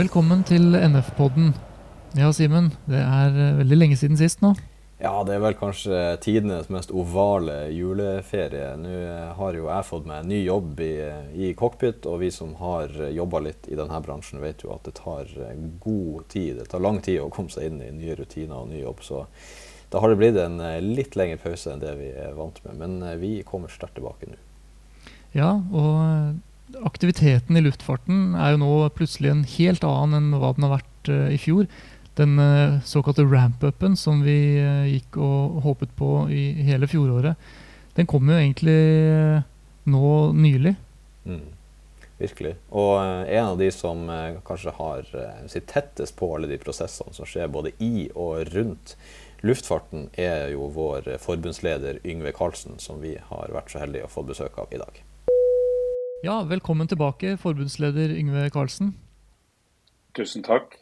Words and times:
Velkommen 0.00 0.40
til 0.48 0.72
NF-podden. 0.72 1.50
Ja, 2.16 2.30
Simen. 2.32 2.70
Det 2.88 3.02
er 3.02 3.34
eh, 3.36 3.58
veldig 3.58 3.76
lenge 3.76 3.98
siden 4.00 4.16
sist 4.16 4.40
nå. 4.40 4.54
Ja, 5.02 5.10
det 5.28 5.34
er 5.34 5.42
vel 5.44 5.58
kanskje 5.58 5.98
tidenes 6.24 6.70
mest 6.72 6.94
ovale 6.94 7.66
juleferie. 7.74 8.70
Nå 8.80 8.94
har 9.36 9.58
jo 9.58 9.66
jeg 9.66 9.88
fått 9.90 10.08
meg 10.08 10.22
en 10.22 10.32
ny 10.32 10.38
jobb 10.38 10.80
i, 10.86 10.94
i 11.36 11.52
cockpit, 11.58 12.08
og 12.08 12.22
vi 12.22 12.30
som 12.32 12.54
har 12.62 12.94
jobba 13.12 13.42
litt 13.44 13.68
i 13.68 13.76
denne 13.76 14.00
bransjen, 14.06 14.40
vet 14.40 14.64
jo 14.64 14.72
at 14.72 14.88
det 14.88 14.96
tar 15.02 15.28
god 15.84 16.28
tid. 16.32 16.62
Det 16.62 16.70
tar 16.72 16.86
lang 16.86 17.02
tid 17.04 17.20
å 17.20 17.28
komme 17.34 17.52
seg 17.52 17.68
inn 17.68 17.82
i 17.84 17.92
nye 18.00 18.16
rutiner 18.16 18.56
og 18.56 18.70
ny 18.72 18.80
jobb. 18.80 19.04
Så 19.04 19.26
da 19.92 20.00
har 20.00 20.14
det 20.14 20.20
blitt 20.22 20.40
en 20.40 20.62
litt 20.86 21.18
lengre 21.20 21.42
pause 21.44 21.74
enn 21.74 21.84
det 21.84 21.98
vi 22.00 22.14
er 22.14 22.38
vant 22.40 22.62
med. 22.64 22.80
Men 22.80 23.02
vi 23.20 23.42
kommer 23.44 23.68
sterkt 23.68 24.00
tilbake 24.00 24.32
nå. 24.32 24.40
Ja, 25.36 25.58
og 25.60 26.40
aktiviteten 26.86 27.56
i 27.56 27.62
luftfarten 27.64 28.34
er 28.38 28.54
jo 28.54 28.60
nå 28.62 28.74
plutselig 28.96 29.32
en 29.32 29.46
helt 29.56 29.86
annen 29.86 30.18
enn 30.18 30.40
hva 30.40 30.52
den 30.56 30.66
har 30.66 30.76
vært 30.78 31.10
uh, 31.12 31.28
i 31.32 31.38
fjor. 31.40 31.68
Den 32.18 32.36
uh, 32.40 32.80
såkalte 32.86 33.26
ramp-upen 33.28 33.96
som 33.98 34.24
vi 34.26 34.38
uh, 34.60 34.88
gikk 34.88 35.20
og 35.20 35.62
håpet 35.66 35.94
på 35.98 36.26
i 36.34 36.50
hele 36.66 36.90
fjoråret, 36.90 37.38
den 37.96 38.08
kom 38.08 38.28
jo 38.30 38.38
egentlig 38.38 38.76
nå 39.90 40.12
nylig. 40.36 40.76
Mm, 41.26 41.48
virkelig. 42.20 42.54
Og 42.70 42.94
en 43.02 43.48
av 43.48 43.58
de 43.58 43.66
som 43.74 44.06
kanskje 44.46 44.76
har 44.76 45.10
sitt 45.50 45.66
tettest 45.68 46.14
på 46.16 46.30
alle 46.36 46.48
de 46.48 46.60
prosessene 46.62 47.12
som 47.16 47.28
skjer 47.28 47.50
både 47.50 47.74
i 47.82 48.06
og 48.14 48.46
rundt 48.54 48.94
luftfarten, 49.44 50.06
er 50.14 50.52
jo 50.54 50.70
vår 50.72 51.10
forbundsleder 51.20 52.00
Yngve 52.06 52.32
Karlsen, 52.36 52.78
som 52.78 53.02
vi 53.02 53.16
har 53.32 53.52
vært 53.58 53.74
så 53.74 53.82
heldige 53.82 54.06
å 54.06 54.14
få 54.14 54.24
besøk 54.30 54.62
av 54.62 54.72
i 54.72 54.80
dag. 54.80 55.02
Ja, 56.20 56.42
velkommen 56.44 56.84
tilbake, 56.84 57.30
forbundsleder 57.40 58.10
Yngve 58.12 58.42
Karlsen. 58.52 58.90
Tusen 60.12 60.42
takk. 60.44 60.74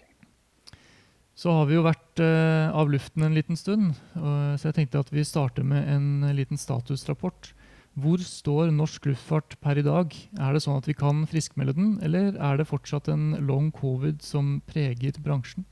Så 1.38 1.52
har 1.54 1.68
vi 1.68 1.76
jo 1.76 1.84
vært 1.86 2.18
uh, 2.18 2.74
av 2.74 2.90
luften 2.90 3.22
en 3.22 3.36
liten 3.38 3.54
stund, 3.54 3.92
så 4.18 4.66
jeg 4.66 4.74
tenkte 4.80 4.98
at 4.98 5.12
vi 5.14 5.22
starter 5.22 5.62
med 5.62 5.86
en 5.94 6.26
liten 6.34 6.58
statusrapport. 6.58 7.52
Hvor 7.94 8.18
står 8.18 8.74
norsk 8.74 9.06
luftfart 9.12 9.54
per 9.62 9.78
i 9.78 9.86
dag? 9.86 10.10
Er 10.42 10.58
det 10.58 10.64
sånn 10.66 10.82
at 10.82 10.90
vi 10.90 10.98
kan 10.98 11.22
friskmelde 11.30 11.76
den, 11.78 11.94
eller 12.02 12.34
er 12.34 12.58
det 12.58 12.66
fortsatt 12.66 13.06
en 13.14 13.36
long 13.38 13.70
covid 13.70 14.18
som 14.26 14.56
preger 14.66 15.22
bransjen? 15.22 15.68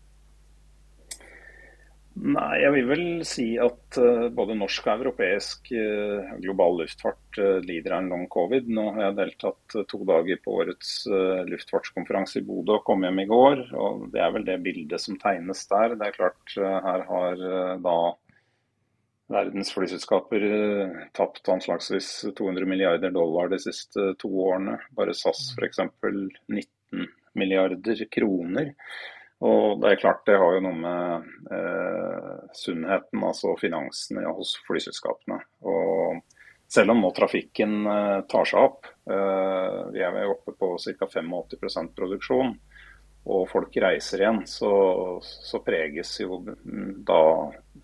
Nei, 2.16 2.62
jeg 2.62 2.72
vil 2.72 2.86
vel 2.88 3.02
si 3.28 3.44
at 3.60 3.98
uh, 4.00 4.28
både 4.32 4.54
norsk 4.56 4.86
og 4.88 5.02
europeisk 5.02 5.68
uh, 5.76 6.30
global 6.40 6.78
luftfart 6.80 7.40
uh, 7.42 7.58
lider 7.60 7.92
av 7.92 8.00
en 8.00 8.08
long 8.14 8.22
covid. 8.32 8.70
Nå 8.72 8.86
har 8.94 9.02
jeg 9.04 9.16
deltatt 9.18 9.76
to 9.90 10.00
dager 10.08 10.40
på 10.40 10.54
årets 10.62 10.92
luftfartskonferanse 11.50 12.40
i 12.40 12.46
Bodø 12.46 12.78
og 12.78 12.86
kom 12.86 13.04
hjem 13.04 13.20
i 13.20 13.26
går. 13.28 13.66
og 13.76 14.06
Det 14.14 14.22
er 14.24 14.32
vel 14.32 14.46
det 14.48 14.62
bildet 14.64 15.02
som 15.02 15.18
tegnes 15.20 15.66
der. 15.68 15.98
Det 15.98 16.08
er 16.08 16.16
klart, 16.16 16.56
her 16.56 17.04
har 17.10 17.44
da 17.84 17.98
verdens 19.36 19.74
flyselskaper 19.74 20.46
tapt 21.18 21.50
anslagsvis 21.52 22.08
200 22.38 22.70
milliarder 22.70 23.12
dollar 23.12 23.50
de 23.52 23.60
siste 23.60 24.14
to 24.22 24.30
årene. 24.46 24.78
Bare 24.96 25.14
SAS 25.18 25.50
f.eks. 25.58 25.82
19 26.48 27.10
milliarder 27.36 28.06
kroner. 28.08 28.72
Og 29.44 29.82
det 29.82 29.90
er 29.90 30.00
klart 30.00 30.24
det 30.28 30.38
har 30.40 30.54
jo 30.56 30.62
noe 30.64 30.76
med 30.80 31.26
eh, 31.52 32.46
sunnheten, 32.56 33.20
altså 33.20 33.52
finansene 33.60 34.24
hos 34.32 34.54
flyselskapene. 34.64 35.36
Og 35.68 36.22
selv 36.72 36.94
om 36.94 37.02
nå 37.04 37.10
trafikken 37.16 37.82
eh, 37.86 38.20
tar 38.30 38.48
seg 38.48 38.62
opp, 38.62 38.88
eh, 39.10 39.82
vi 39.92 40.00
er 40.00 40.22
jo 40.24 40.38
oppe 40.38 40.56
på 40.56 40.72
ca. 40.80 41.10
85% 41.20 41.92
produksjon, 41.98 42.56
og 43.26 43.48
folk 43.50 43.76
reiser 43.82 44.22
igjen, 44.22 44.44
så, 44.46 44.72
så, 45.20 45.60
preges 45.66 46.12
jo 46.20 46.38
da 46.46 47.22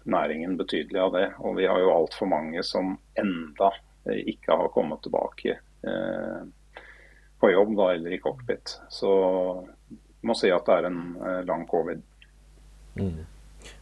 næringen 0.07 0.55
betydelig 0.57 1.01
av 1.03 1.17
det. 1.17 1.25
Og 1.43 1.57
vi 1.59 1.67
har 1.67 1.83
jo 1.83 1.95
altfor 1.97 2.31
mange 2.31 2.63
som 2.67 2.95
enda 3.19 3.73
ikke 4.07 4.55
har 4.59 4.71
kommet 4.75 5.03
tilbake 5.03 5.57
eh, 5.59 6.43
på 7.43 7.51
jobb 7.51 7.75
da, 7.77 7.89
eller 7.95 8.15
i 8.15 8.21
cockpit. 8.23 8.77
Så 8.91 9.13
må 10.27 10.37
si 10.39 10.51
at 10.55 10.67
det 10.67 10.79
er 10.79 10.89
en 10.89 10.99
eh, 11.21 11.41
lang 11.49 11.65
covid. 11.71 12.03
Mm. 12.99 13.23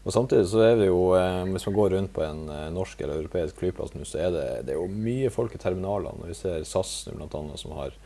Og 0.04 0.12
Samtidig 0.12 0.46
så 0.50 0.62
er 0.64 0.78
det 0.80 0.90
jo, 0.90 1.00
eh, 1.16 1.42
hvis 1.50 1.66
man 1.68 1.76
går 1.76 1.94
rundt 1.96 2.14
på 2.16 2.24
en 2.24 2.46
eh, 2.52 2.68
norsk 2.74 3.00
eller 3.00 3.20
europeisk 3.22 3.60
flyplass 3.60 3.94
nå, 3.94 4.06
så 4.08 4.22
er 4.26 4.34
det, 4.34 4.46
det 4.68 4.74
er 4.74 4.80
jo 4.80 4.88
mye 4.92 5.32
folk 5.32 5.56
i 5.56 5.62
terminalene. 5.62 6.30
Vi 6.30 6.36
ser 6.38 6.64
SAS 6.68 6.94
bl.a. 7.12 7.42
som 7.60 7.76
har 7.78 7.96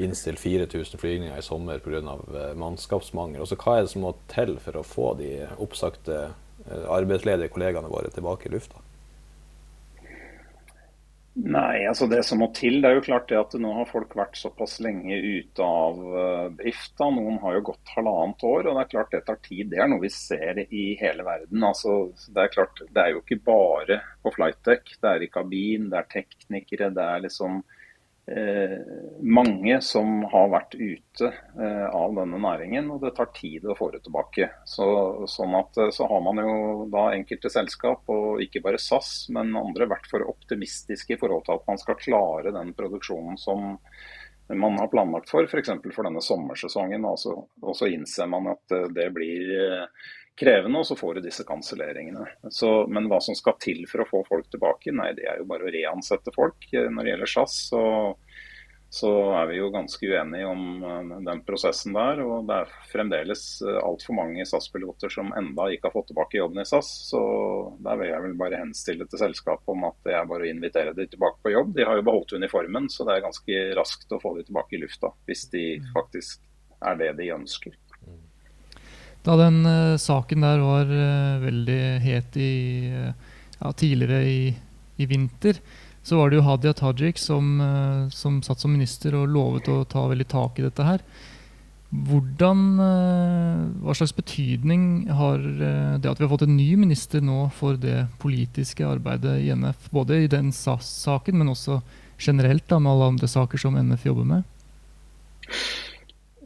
innstilt 0.00 0.40
4000 0.40 1.00
flygninger 1.00 1.36
i 1.36 1.44
sommer 1.44 1.82
pga. 1.84 2.00
mannskapsmangel. 2.56 3.42
Også 3.44 3.58
hva 3.60 3.78
er 3.78 3.84
det 3.84 3.92
som 3.92 4.06
må 4.06 4.14
til 4.32 4.56
for 4.64 4.80
å 4.80 4.86
få 4.86 5.10
de 5.18 5.34
oppsagte 5.60 6.30
arbeidsledige 6.64 7.52
kollegaene 7.52 7.90
våre 7.92 8.08
tilbake 8.14 8.48
i 8.48 8.54
lufta? 8.54 8.80
Nei, 11.32 11.86
altså 11.88 12.04
det 12.10 12.18
som 12.28 12.42
må 12.42 12.50
til, 12.52 12.82
det 12.82 12.90
er 12.90 12.98
jo 12.98 13.04
klart 13.06 13.30
det 13.30 13.38
at 13.40 13.54
nå 13.56 13.70
har 13.72 13.86
folk 13.88 14.10
vært 14.18 14.36
såpass 14.36 14.74
lenge 14.84 15.16
ute 15.16 15.64
av 15.64 16.00
drift. 16.58 16.92
da, 17.00 17.08
Noen 17.08 17.38
har 17.40 17.56
jo 17.56 17.62
gått 17.70 17.92
halvannet 17.94 18.44
år, 18.44 18.66
og 18.68 18.76
det 18.76 18.82
er 18.82 18.90
klart 18.90 19.14
det 19.14 19.22
tar 19.30 19.38
tid. 19.46 19.70
Det 19.72 19.80
er 19.80 19.88
noe 19.88 20.04
vi 20.04 20.10
ser 20.12 20.60
i 20.66 20.82
hele 21.00 21.24
verden. 21.24 21.64
Altså, 21.64 21.94
det 22.28 22.44
er 22.44 22.52
klart, 22.52 22.82
det 22.84 23.00
er 23.00 23.14
jo 23.14 23.22
ikke 23.22 23.40
bare 23.48 24.02
på 24.20 24.34
flightdeck. 24.36 24.92
Det 25.00 25.14
er 25.14 25.24
i 25.24 25.30
kabin, 25.32 25.88
det 25.94 26.02
er 26.02 26.10
teknikere, 26.18 26.92
det 26.92 27.08
er 27.14 27.24
liksom 27.24 27.62
Eh, 27.62 27.81
mange 29.22 29.80
som 29.82 30.22
har 30.30 30.50
vært 30.52 30.74
ute 30.78 31.26
eh, 31.26 31.86
av 31.90 32.14
denne 32.14 32.38
næringen, 32.38 32.90
og 32.94 33.02
det 33.02 33.14
tar 33.16 33.32
tid 33.34 33.66
å 33.66 33.76
få 33.78 33.90
det 33.90 34.04
tilbake. 34.04 34.48
Så, 34.68 34.86
sånn 35.30 35.56
at, 35.58 35.78
eh, 35.82 35.90
så 35.94 36.06
har 36.10 36.22
man 36.22 36.38
jo 36.38 36.54
da 36.92 37.08
enkelte 37.16 37.50
selskap, 37.50 38.06
og 38.12 38.42
ikke 38.44 38.62
bare 38.62 38.80
SAS, 38.82 39.26
men 39.34 39.54
andre 39.58 39.90
vært 39.90 40.06
for 40.10 40.26
optimistiske 40.30 41.16
i 41.16 41.20
forhold 41.20 41.46
til 41.48 41.58
at 41.58 41.66
man 41.66 41.82
skal 41.82 41.98
klare 41.98 42.54
den 42.54 42.74
produksjonen 42.78 43.38
som 43.40 43.74
man 44.52 44.78
har 44.78 44.90
planlagt 44.92 45.30
for, 45.32 45.46
f.eks. 45.46 45.74
For, 45.82 45.94
for 45.96 46.06
denne 46.06 46.22
sommersesongen. 46.22 47.06
Og 47.08 47.18
så, 47.18 47.34
og 47.62 47.76
så 47.78 47.88
innser 47.90 48.30
man 48.30 48.52
at 48.52 48.74
det 48.94 49.06
blir 49.14 49.86
krevende, 50.38 50.80
og 50.80 50.86
så 50.86 50.96
får 50.96 51.14
du 51.18 51.26
disse 51.26 51.44
kanselleringene. 51.48 52.26
Men 52.88 53.08
hva 53.10 53.20
som 53.22 53.36
skal 53.38 53.58
til 53.62 53.84
for 53.90 54.04
å 54.04 54.08
få 54.08 54.24
folk 54.28 54.48
tilbake, 54.52 54.94
nei 54.94 55.12
det 55.18 55.28
er 55.28 55.42
jo 55.42 55.48
bare 55.50 55.68
å 55.68 55.74
reansette 55.74 56.34
folk. 56.34 56.68
Når 56.72 57.02
det 57.02 57.12
gjelder 57.12 57.32
SAS, 57.34 57.56
så, 57.68 57.82
så 58.92 59.10
er 59.38 59.50
vi 59.50 59.58
jo 59.60 59.70
ganske 59.74 60.08
uenige 60.08 60.48
om 60.48 60.84
eh, 60.88 61.12
den 61.28 61.42
prosessen 61.46 61.96
der. 61.96 62.22
Og 62.24 62.48
det 62.48 62.62
er 62.62 62.72
fremdeles 62.92 63.44
eh, 63.66 63.80
altfor 63.82 64.16
mange 64.18 64.46
SAS-piloter 64.48 65.12
som 65.12 65.34
enda 65.38 65.68
ikke 65.72 65.90
har 65.90 65.96
fått 65.98 66.10
tilbake 66.12 66.40
jobben 66.40 66.64
i 66.64 66.68
SAS. 66.68 66.90
Så 67.10 67.20
der 67.84 68.00
vil 68.00 68.12
jeg 68.14 68.26
vel 68.28 68.38
bare 68.40 68.62
henstille 68.64 69.08
til 69.08 69.20
selskapet 69.20 69.74
om 69.74 69.84
at 69.90 70.00
det 70.08 70.16
er 70.16 70.28
bare 70.30 70.48
å 70.48 70.52
invitere 70.52 70.96
de 70.96 71.10
tilbake 71.12 71.44
på 71.44 71.52
jobb. 71.54 71.76
De 71.76 71.86
har 71.88 72.00
jo 72.00 72.08
beholdt 72.08 72.38
uniformen, 72.40 72.88
så 72.92 73.04
det 73.08 73.18
er 73.18 73.26
ganske 73.28 73.60
raskt 73.78 74.16
å 74.16 74.22
få 74.22 74.36
de 74.38 74.48
tilbake 74.48 74.78
i 74.78 74.82
lufta. 74.86 75.12
Hvis 75.28 75.44
de 75.52 75.66
mm. 75.76 75.92
faktisk 75.92 76.48
er 76.82 76.98
det 76.98 77.12
de 77.20 77.32
ønsker. 77.36 77.76
Da 79.22 79.36
den 79.38 79.62
uh, 79.66 79.96
saken 80.00 80.42
der 80.42 80.62
var 80.62 80.88
uh, 80.90 81.42
veldig 81.44 81.82
het 82.02 82.36
i, 82.40 82.52
uh, 82.90 83.34
ja, 83.60 83.72
tidligere 83.72 84.22
i, 84.26 84.40
i, 84.98 85.06
vinter, 85.06 85.60
så 86.02 86.18
var 86.18 86.30
det 86.30 86.40
jo 86.40 86.46
Hadia 86.48 86.72
Tajik 86.74 87.20
som, 87.22 87.60
som, 88.10 88.40
satt 88.42 88.58
som 88.58 88.72
minister 88.74 89.14
og 89.14 89.28
lovet 89.30 89.68
å 89.70 89.84
ta 89.86 90.02
veldig 90.10 90.26
tak 90.26 90.58
i 90.58 90.64
dette 90.64 90.82
her. 90.82 91.04
Hvordan, 91.92 92.62
Hva 93.84 93.94
slags 93.94 94.14
betydning 94.16 95.06
har 95.14 95.38
det 95.38 96.08
at 96.10 96.18
vi 96.18 96.24
har 96.24 96.32
fått 96.32 96.42
en 96.48 96.56
ny 96.56 96.72
minister 96.80 97.22
nå 97.22 97.52
for 97.54 97.78
det 97.78 98.08
politiske 98.18 98.82
arbeidet 98.82 99.36
i 99.44 99.52
NF? 99.54 99.86
Både 99.94 100.24
i 100.24 100.32
den 100.32 100.50
saken, 100.50 101.38
men 101.38 101.54
også 101.54 101.78
generelt 102.18 102.66
da, 102.66 102.80
med 102.82 102.96
alle 102.96 103.12
andre 103.12 103.30
saker 103.30 103.62
som 103.62 103.78
NF 103.78 104.08
jobber 104.10 104.26
med? 104.32 104.50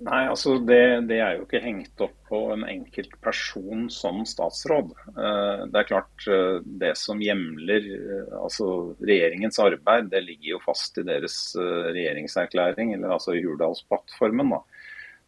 Nei, 0.04 0.26
altså 0.28 0.58
det, 0.60 1.08
det, 1.08 1.19
er 1.25 1.38
jo 1.38 1.46
ikke 1.46 1.62
hengt 1.64 2.02
opp 2.04 2.16
på 2.28 2.40
en 2.52 2.66
enkelt 2.69 3.14
person 3.25 3.87
som 3.93 4.20
statsråd. 4.28 4.90
Eh, 5.08 5.62
det 5.72 5.81
er 5.81 5.88
klart 5.88 6.26
eh, 6.28 6.58
det 6.82 6.93
som 7.00 7.22
hjemler 7.22 7.87
eh, 7.94 8.34
altså 8.37 8.69
regjeringens 9.00 9.58
arbeid, 9.62 10.10
det 10.12 10.20
ligger 10.26 10.50
jo 10.56 10.64
fast 10.66 11.00
i 11.00 11.06
deres 11.06 11.38
regjeringserklæring, 11.56 12.93
eller 12.96 13.16
altså 13.16 13.38
i 13.38 13.44
Hurdalsplattformen. 13.46 14.52
da, 14.52 14.60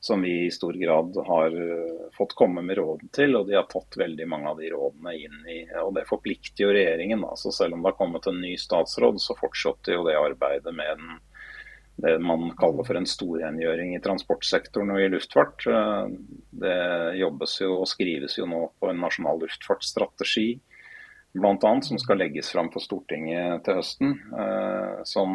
Som 0.04 0.26
vi 0.26 0.34
i 0.44 0.52
stor 0.52 0.76
grad 0.76 1.16
har 1.26 1.56
fått 2.18 2.36
komme 2.36 2.62
med 2.62 2.76
råd 2.78 3.08
til, 3.16 3.38
og 3.40 3.48
de 3.48 3.56
har 3.56 3.70
tatt 3.72 3.96
veldig 3.96 4.28
mange 4.28 4.52
av 4.52 4.60
de 4.60 4.68
rådene 4.74 5.16
inn 5.16 5.40
i. 5.48 5.62
og 5.80 5.94
Det 5.96 6.04
forplikter 6.10 6.66
jo 6.66 6.76
regjeringen. 6.76 7.24
da, 7.24 7.32
så 7.40 7.54
Selv 7.54 7.78
om 7.78 7.82
det 7.82 7.94
har 7.94 8.00
kommet 8.04 8.28
en 8.28 8.42
ny 8.44 8.52
statsråd, 8.60 9.16
så 9.16 9.38
fortsetter 9.40 9.96
jo 9.96 10.04
det 10.06 10.20
arbeidet 10.20 10.76
med 10.76 11.00
den 11.00 11.16
det 11.98 12.14
man 12.22 12.52
kaller 12.58 12.86
for 12.86 12.98
en 12.98 13.08
storrengjøring 13.10 13.96
i 13.96 14.02
transportsektoren 14.02 14.92
og 14.94 15.02
i 15.02 15.08
luftfart. 15.10 15.66
Det 16.62 16.78
jobbes 17.18 17.56
jo 17.58 17.72
og 17.80 17.90
skrives 17.90 18.38
jo 18.38 18.46
nå 18.46 18.68
på 18.78 18.92
en 18.92 19.02
nasjonal 19.02 19.42
luftfartsstrategi. 19.42 20.48
bl.a. 21.34 21.72
som 21.82 21.98
skal 21.98 22.22
legges 22.22 22.52
fram 22.54 22.70
for 22.70 22.84
Stortinget 22.84 23.64
til 23.66 23.80
høsten. 23.80 24.14
som 25.04 25.34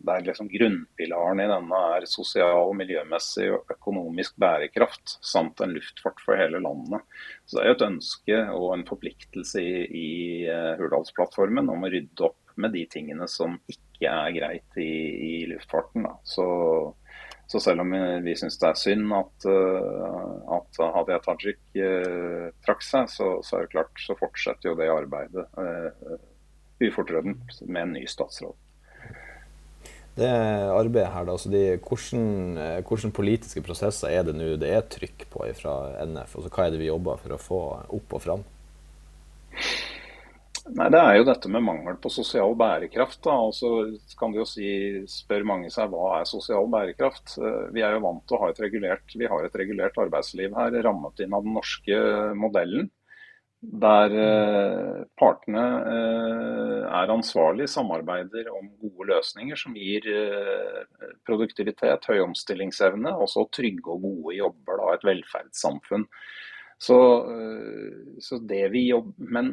der 0.00 0.24
liksom 0.24 0.48
grunnpilaren 0.48 1.42
i 1.44 1.48
denne 1.50 1.80
er 1.98 2.06
sosial, 2.08 2.72
miljømessig 2.76 3.50
og 3.52 3.68
økonomisk 3.74 4.38
bærekraft, 4.40 5.18
samt 5.20 5.60
en 5.60 5.74
luftfart 5.76 6.22
for 6.24 6.40
hele 6.40 6.62
landet. 6.64 7.04
Så 7.44 7.58
Det 7.58 7.66
er 7.66 7.74
et 7.74 7.88
ønske 7.90 8.38
og 8.56 8.72
en 8.72 8.86
forpliktelse 8.88 9.60
i, 9.60 9.84
i 9.84 10.10
Hurdalsplattformen 10.80 11.68
om 11.68 11.84
å 11.84 11.92
rydde 11.92 12.30
opp 12.30 12.49
med 12.60 12.74
de 12.76 12.84
tingene 12.90 13.28
som 13.30 13.58
ikke 13.70 14.10
er 14.10 14.32
greit 14.36 14.80
i, 14.80 14.92
i 15.26 15.34
luftfarten. 15.50 16.06
Så, 16.26 16.46
så, 17.50 17.60
selv 17.60 17.84
om 17.84 17.94
vi 18.24 18.36
syns 18.38 18.58
det 18.60 18.70
er 18.70 18.80
synd 18.80 19.12
at, 19.16 19.50
at 20.56 20.80
Hadia 20.96 21.20
Tajik 21.24 21.60
uh, 21.76 22.48
trakk 22.66 22.84
seg, 22.86 23.10
så, 23.12 23.30
så, 23.44 23.58
er 23.58 23.66
det 23.66 23.74
klart 23.74 24.02
så 24.02 24.16
fortsetter 24.18 24.70
jo 24.70 24.78
det 24.78 24.90
arbeidet 24.92 25.46
uh, 25.58 26.18
ufortrødent 26.80 27.62
med 27.66 27.82
en 27.82 27.96
ny 27.98 28.04
statsråd. 28.08 28.56
Det 30.20 30.28
arbeidet 30.28 31.12
her, 31.14 31.24
da, 31.24 31.34
altså 31.36 31.50
de, 31.52 31.60
hvordan, 31.86 32.56
hvordan, 32.84 33.12
politiske 33.14 33.62
prosesser 33.64 34.10
er 34.10 34.24
det 34.26 34.34
nå 34.36 34.56
det 34.60 34.72
er 34.74 34.88
trykk 34.90 35.28
på 35.32 35.46
fra 35.56 35.76
NF? 36.02 36.34
Altså, 36.34 36.50
hva 36.50 36.66
er 36.66 36.74
det 36.74 36.80
vi 36.82 36.90
jobber 36.90 37.20
for 37.22 37.36
å 37.36 37.40
få 37.40 37.60
opp 38.00 38.18
og 38.18 38.24
fram? 38.24 38.42
Nei, 40.76 40.86
Det 40.92 41.00
er 41.00 41.16
jo 41.18 41.26
dette 41.26 41.50
med 41.50 41.64
mangel 41.66 41.96
på 42.00 42.12
sosial 42.12 42.54
bærekraft. 42.58 43.22
da, 43.24 43.34
og 43.48 43.54
så 43.54 43.70
kan 44.18 44.32
du 44.32 44.38
jo 44.38 44.46
si, 44.48 44.68
spør 45.10 45.44
mange 45.44 45.70
seg 45.70 45.90
hva 45.90 46.20
er 46.20 46.30
sosial 46.30 46.68
bærekraft. 46.70 47.38
Vi 47.74 47.82
er 47.82 47.96
jo 47.96 48.04
vant 48.06 48.24
til 48.26 48.38
å 48.38 48.44
ha 48.44 48.50
et 48.50 48.62
regulert, 48.62 49.16
vi 49.16 49.26
har 49.26 49.44
et 49.44 49.58
regulert 49.58 49.98
arbeidsliv 49.98 50.54
her, 50.56 50.80
rammet 50.86 51.20
inn 51.20 51.34
av 51.34 51.44
den 51.44 51.58
norske 51.58 52.00
modellen 52.38 52.90
der 53.60 54.14
eh, 54.16 55.00
partene 55.20 55.64
eh, 55.84 56.84
er 56.88 57.12
ansvarlige, 57.12 57.68
samarbeider 57.68 58.48
om 58.54 58.70
gode 58.80 59.10
løsninger 59.10 59.58
som 59.60 59.76
gir 59.76 60.06
eh, 60.08 61.10
produktivitet, 61.28 62.08
høy 62.08 62.22
omstillingsevne 62.24 63.12
og 63.12 63.28
så 63.28 63.44
trygge 63.52 63.92
og 63.92 64.06
gode 64.06 64.38
jobber, 64.38 64.80
da, 64.80 64.94
et 64.94 65.04
velferdssamfunn. 65.10 66.08
Så, 66.80 66.96
så 68.24 68.38
det 68.48 68.70
vi 68.72 68.86
jobber, 68.86 69.12
Men 69.28 69.50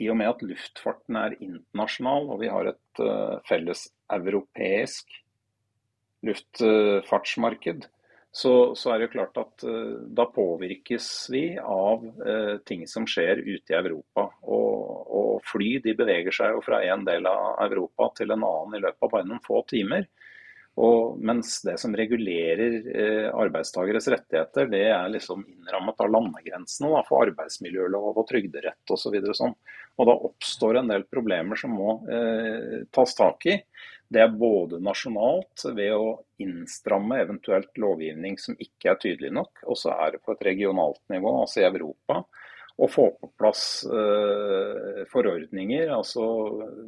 i 0.00 0.08
og 0.10 0.16
med 0.16 0.30
at 0.32 0.44
luftfarten 0.44 1.18
er 1.20 1.38
internasjonal 1.38 2.30
og 2.32 2.40
vi 2.40 2.48
har 2.52 2.70
et 2.70 3.02
felles 3.48 3.86
europeisk 4.10 5.20
luftfartsmarked, 6.26 7.86
så, 8.32 8.74
så, 8.78 8.92
er 8.92 9.02
det 9.02 9.10
klart 9.14 9.38
at 9.40 9.64
uh, 9.66 10.02
da 10.14 10.26
påvirkes 10.30 11.06
vi 11.32 11.44
av 11.58 12.04
uh, 12.04 12.56
ting 12.66 12.84
som 12.86 13.08
skjer 13.08 13.42
ute 13.42 13.74
i 13.74 13.78
Europa. 13.78 14.28
Og, 14.46 15.06
og, 15.10 15.30
fly 15.50 15.80
beveger 15.82 16.34
seg 16.36 16.58
fra 16.62 16.82
en 16.84 17.02
del 17.06 17.24
av 17.26 17.56
Europa 17.64 18.10
til 18.18 18.30
en 18.30 18.44
annen 18.44 18.76
i 18.76 18.82
løpet 18.84 19.06
av 19.06 19.10
bare 19.14 19.26
noen 19.26 19.40
få 19.42 19.62
timer. 19.72 20.04
Og 20.80 21.18
mens 21.26 21.56
det 21.66 21.74
som 21.82 21.94
regulerer 21.96 22.76
uh, 22.86 23.28
arbeidstakeres 23.42 24.06
rettigheter, 24.12 24.68
det 24.70 24.84
er 24.94 25.12
liksom 25.12 25.42
innrammet 25.44 26.00
av 26.00 26.12
landegrensene 26.14 26.92
da, 26.94 27.02
for 27.08 27.26
arbeidsmiljølov 27.26 28.22
og 28.22 28.28
trygderett 28.30 28.94
osv. 28.94 29.16
Og, 29.18 29.30
så 29.32 29.38
sånn. 29.42 29.56
og 29.98 30.10
da 30.10 30.18
oppstår 30.30 30.80
en 30.80 30.92
del 30.92 31.06
problemer 31.10 31.58
som 31.60 31.74
må 31.76 31.98
tas 32.94 33.16
tak 33.18 33.50
i. 33.50 33.58
Det 34.10 34.18
er 34.24 34.32
både 34.34 34.80
nasjonalt 34.82 35.62
ved 35.76 35.92
å 35.94 36.06
innstramme 36.42 37.20
eventuelt 37.22 37.76
lovgivning 37.78 38.38
som 38.42 38.56
ikke 38.58 38.90
er 38.90 38.98
tydelig 38.98 39.30
nok, 39.36 39.62
og 39.70 39.78
så 39.78 39.92
er 39.94 40.16
det 40.16 40.22
på 40.24 40.34
et 40.34 40.42
regionalt 40.48 41.02
nivå, 41.12 41.30
altså 41.44 41.62
i 41.62 41.68
Europa, 41.68 42.24
å 42.80 42.88
få 42.88 43.06
på 43.20 43.28
plass 43.38 43.82
eh, 43.84 45.02
forordninger. 45.10 45.90
altså 45.92 46.24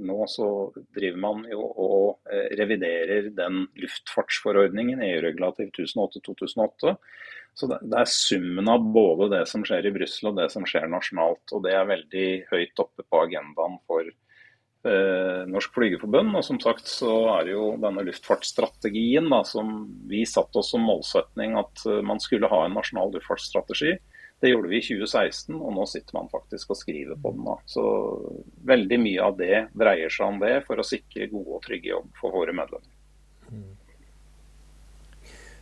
Nå 0.00 0.24
så 0.30 0.48
driver 0.96 1.20
man 1.20 1.44
jo 1.50 1.66
og 1.66 2.32
eh, 2.32 2.48
reviderer 2.58 3.28
den 3.36 3.66
luftfartsforordningen, 3.82 5.02
EU-regulativ 5.04 5.68
1008-2008. 5.74 6.96
Så 7.54 7.68
det, 7.68 7.82
det, 7.84 8.00
er 8.00 8.08
summen 8.08 8.70
av 8.72 8.84
både 8.94 9.28
det 9.34 9.42
som 9.50 9.64
skjer 9.68 9.88
i 9.88 9.92
Brussel 9.92 10.30
og 10.30 10.38
det 10.40 10.48
som 10.54 10.64
skjer 10.68 10.88
nasjonalt. 10.88 11.44
og 11.52 11.64
Det 11.66 11.74
er 11.76 11.90
veldig 11.90 12.28
høyt 12.48 12.84
oppe 12.86 13.04
på 13.04 13.24
agendaen 13.26 13.76
for 13.90 14.08
eh, 14.08 15.42
Norsk 15.52 15.76
Flygerforbund. 15.76 16.32
Og 16.38 16.46
som 16.46 16.60
sagt 16.62 16.88
så 16.88 17.12
er 17.34 17.50
det 17.50 17.56
jo 17.58 17.66
denne 17.82 18.06
luftfartsstrategien 18.08 19.28
da, 19.32 19.42
som 19.44 19.84
vi 20.08 20.24
satte 20.28 20.62
oss 20.62 20.72
som 20.72 20.88
målsetning 20.88 21.58
at 21.60 21.84
uh, 21.84 22.00
man 22.06 22.22
skulle 22.22 22.48
ha 22.48 22.64
en 22.64 22.80
nasjonal 22.80 23.12
luftfartsstrategi. 23.18 23.98
Det 24.42 24.50
gjorde 24.50 24.72
vi 24.72 24.80
i 24.80 24.82
2016, 24.82 25.54
og 25.54 25.74
nå 25.76 25.84
sitter 25.86 26.16
man 26.16 26.30
faktisk 26.32 26.72
og 26.74 26.78
skriver 26.80 27.18
på 27.22 27.30
den. 27.36 27.44
Så 27.70 27.82
veldig 28.66 28.96
mye 28.98 29.22
av 29.22 29.36
det 29.38 29.58
dreier 29.78 30.10
seg 30.10 30.32
om 30.32 30.40
det, 30.42 30.56
for 30.66 30.82
å 30.82 30.86
sikre 30.86 31.28
gode 31.30 31.60
og 31.60 31.62
trygge 31.62 31.92
jobb 31.92 32.08
for 32.18 32.34
våre 32.34 32.54
medlemmer. 32.58 32.88
Mm. 33.52 33.68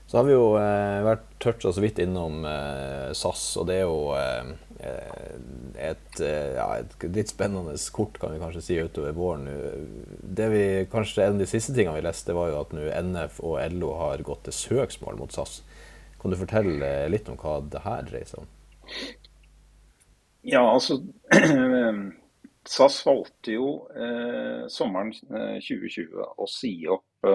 Så 0.06 0.16
har 0.16 0.24
vi 0.26 0.32
jo 0.32 0.46
eh, 0.56 1.02
vært 1.04 1.26
toucha 1.44 1.74
så 1.76 1.82
vidt 1.84 2.00
innom 2.00 2.40
eh, 2.48 3.10
SAS, 3.14 3.42
og 3.60 3.68
det 3.68 3.76
er 3.82 3.84
jo 3.84 3.98
eh, 4.16 4.48
eh 4.80 5.26
et, 5.90 6.16
eh, 6.24 6.56
ja, 6.56 6.64
et, 6.80 6.96
litt 7.14 7.30
spennende 7.30 7.76
kort, 7.92 8.16
kan 8.20 8.32
vi 8.32 8.40
kanskje 8.40 8.62
si, 8.64 8.78
utover 8.80 9.12
våren. 9.16 9.44
Det 10.20 10.48
vi, 10.50 10.62
kanskje 10.90 11.26
En 11.26 11.36
av 11.36 11.44
de 11.44 11.50
siste 11.52 11.76
tingene 11.76 11.98
vi 11.98 12.06
leste, 12.08 12.32
var 12.32 12.48
jo 12.48 12.62
at 12.62 12.72
nå 12.72 12.88
NF 12.88 13.42
og 13.44 13.60
LO 13.76 13.92
har 14.00 14.24
gått 14.24 14.48
til 14.48 14.56
søksmål 14.56 15.20
mot 15.20 15.36
SAS. 15.36 15.60
Kan 16.20 16.32
du 16.32 16.40
fortelle 16.40 16.90
litt 17.12 17.28
om 17.28 17.36
hva 17.36 17.60
det 17.60 17.84
her 17.84 18.08
dreier 18.08 18.32
seg 18.32 18.42
om? 18.42 18.50
Ja, 20.46 20.62
altså 20.64 21.00
SAS 22.70 23.00
valgte 23.06 23.56
jo 23.56 23.72
eh, 23.92 24.68
sommeren 24.72 25.12
2020 25.12 26.20
å 26.20 26.48
si 26.48 26.74
opp 26.90 27.28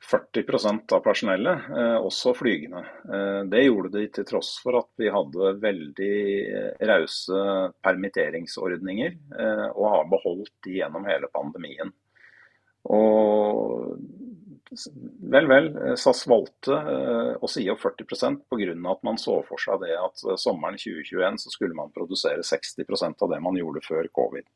40 0.00 0.92
av 0.92 1.00
personellet, 1.00 1.60
eh, 1.76 1.96
også 1.96 2.34
flygende. 2.34 2.84
Eh, 3.14 3.44
det 3.50 3.64
gjorde 3.64 3.98
de 3.98 4.06
til 4.08 4.24
tross 4.24 4.54
for 4.62 4.78
at 4.78 4.88
vi 4.96 5.10
hadde 5.10 5.56
veldig 5.60 6.18
eh, 6.54 6.86
rause 6.86 7.40
permitteringsordninger, 7.82 9.16
og 9.74 9.88
har 9.90 10.10
beholdt 10.10 10.54
de 10.64 10.78
gjennom 10.78 11.06
hele 11.08 11.30
pandemien. 11.34 11.90
Og 12.94 13.98
vel, 15.32 15.48
vel. 15.48 15.68
SAS 15.96 16.26
valgte 16.28 16.76
å 17.38 17.50
si 17.50 17.64
opp 17.72 17.80
40% 17.82 18.44
pga. 18.50 18.74
at 18.92 19.02
man 19.06 19.18
så 19.18 19.40
for 19.48 19.58
seg 19.62 19.80
det 19.84 19.94
at 19.96 20.16
sommeren 20.40 20.78
2021 20.78 21.38
så 21.42 21.48
skulle 21.52 21.74
man 21.74 21.94
produsere 21.94 22.44
60% 22.44 23.22
av 23.24 23.28
det 23.32 23.40
man 23.44 23.56
gjorde 23.56 23.86
før 23.86 24.04
covid. 24.12 24.46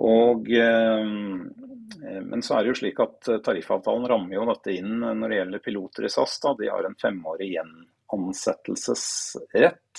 Og, 0.00 0.48
eh, 0.56 1.04
men 2.24 2.42
så 2.42 2.54
er 2.56 2.62
det 2.62 2.68
jo 2.70 2.80
slik 2.80 2.98
at 3.04 3.20
tariffavtalen 3.44 4.08
rammer 4.08 4.34
jo 4.38 4.48
dette 4.48 4.70
inn 4.72 4.92
når 5.02 5.28
det 5.28 5.38
gjelder 5.40 5.64
piloter 5.64 6.02
i 6.06 6.12
SAS. 6.12 6.32
Da. 6.40 6.48
De 6.56 6.72
har 6.72 6.84
en 6.88 7.00
femårig 7.00 7.48
gjenansettelsesrett. 7.56 9.92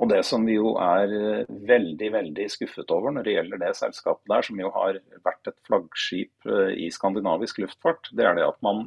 Og 0.00 0.08
det 0.10 0.22
som 0.26 0.46
vi 0.48 0.56
jo 0.56 0.72
er 0.80 1.44
veldig 1.68 2.08
veldig 2.14 2.46
skuffet 2.50 2.90
over 2.94 3.12
når 3.12 3.26
det 3.26 3.36
gjelder 3.36 3.60
det 3.60 3.74
selskapet 3.78 4.32
der, 4.32 4.46
som 4.46 4.62
jo 4.62 4.70
har 4.74 4.98
vært 5.26 5.52
et 5.52 5.60
flaggskip 5.68 6.48
eh, 6.48 6.72
i 6.86 6.88
skandinavisk 6.94 7.60
luftfart, 7.62 8.10
det 8.16 8.26
er 8.26 8.38
det 8.38 8.48
at 8.48 8.58
man 8.64 8.86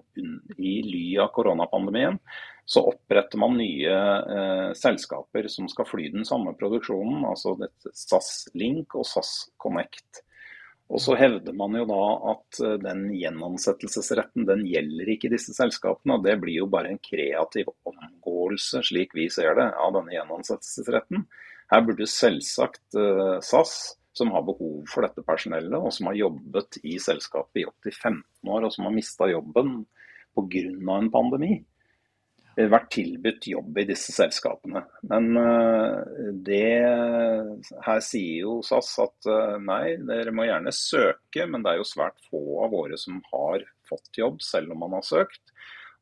i 0.58 0.76
ly 0.88 1.06
av 1.24 1.32
koronapandemien 1.36 2.20
så 2.66 2.82
oppretter 2.90 3.38
man 3.38 3.60
nye 3.60 3.96
eh, 4.36 4.70
selskaper 4.78 5.48
som 5.54 5.70
skal 5.70 5.86
fly 5.86 6.10
den 6.16 6.26
samme 6.26 6.56
produksjonen, 6.58 7.22
altså 7.30 7.54
SAS 7.94 8.48
Link 8.58 8.98
og 8.98 9.06
SAS 9.06 9.52
Connect. 9.62 10.25
Og 10.94 11.02
så 11.02 11.16
hevder 11.18 11.56
man 11.58 11.74
jo 11.80 11.86
da 11.90 12.04
at 12.32 12.60
eh, 12.62 12.78
den 12.84 13.08
gjenansettelsesretten 13.18 14.46
den 14.48 14.64
gjelder 14.70 15.10
ikke 15.16 15.32
disse 15.34 15.56
selskapene. 15.58 16.18
og 16.18 16.26
Det 16.28 16.38
blir 16.44 16.60
jo 16.60 16.70
bare 16.72 16.94
en 16.94 17.02
kreativ 17.02 17.72
omgåelse, 17.90 18.84
slik 18.86 19.16
vi 19.18 19.28
ser 19.34 19.58
det, 19.58 19.72
av 19.82 19.96
denne 19.98 20.14
gjenansettelsesretten. 20.14 21.26
Her 21.74 21.86
burde 21.88 22.10
selvsagt 22.10 23.00
eh, 23.02 23.38
SAS, 23.42 23.96
som 24.16 24.32
har 24.32 24.46
behov 24.48 24.86
for 24.88 25.04
dette 25.04 25.26
personellet, 25.28 25.76
og 25.76 25.92
som 25.92 26.12
har 26.12 26.20
jobbet 26.22 26.80
i 26.86 27.00
selskapet 27.02 27.64
i 27.64 27.68
opptil 27.68 27.96
15 27.96 28.54
år, 28.54 28.68
og 28.68 28.76
som 28.76 28.86
har 28.88 28.96
mista 28.96 29.28
jobben 29.28 29.82
pga. 30.36 30.62
en 31.00 31.12
pandemi, 31.12 31.58
vært 32.56 32.92
tilbudt 32.96 33.48
jobb 33.52 33.80
i 33.82 33.88
disse 33.90 34.14
selskapene. 34.16 34.86
Men 35.12 35.40
eh, 35.40 36.30
det 36.48 36.78
her 37.84 38.04
sier 38.04 38.46
jo 38.46 38.60
SAS 38.66 38.94
at 39.04 39.30
eh, 39.30 39.58
nei, 39.64 39.98
dere 40.08 40.34
må 40.36 40.48
gjerne 40.48 40.72
søke, 40.76 41.48
men 41.52 41.66
det 41.66 41.74
er 41.74 41.82
jo 41.82 41.90
svært 41.90 42.18
få 42.30 42.44
av 42.64 42.72
våre 42.76 43.00
som 43.00 43.20
har 43.34 43.66
fått 43.90 44.22
jobb, 44.22 44.40
selv 44.44 44.72
om 44.72 44.86
man 44.86 44.96
har 44.98 45.06
søkt. 45.06 45.44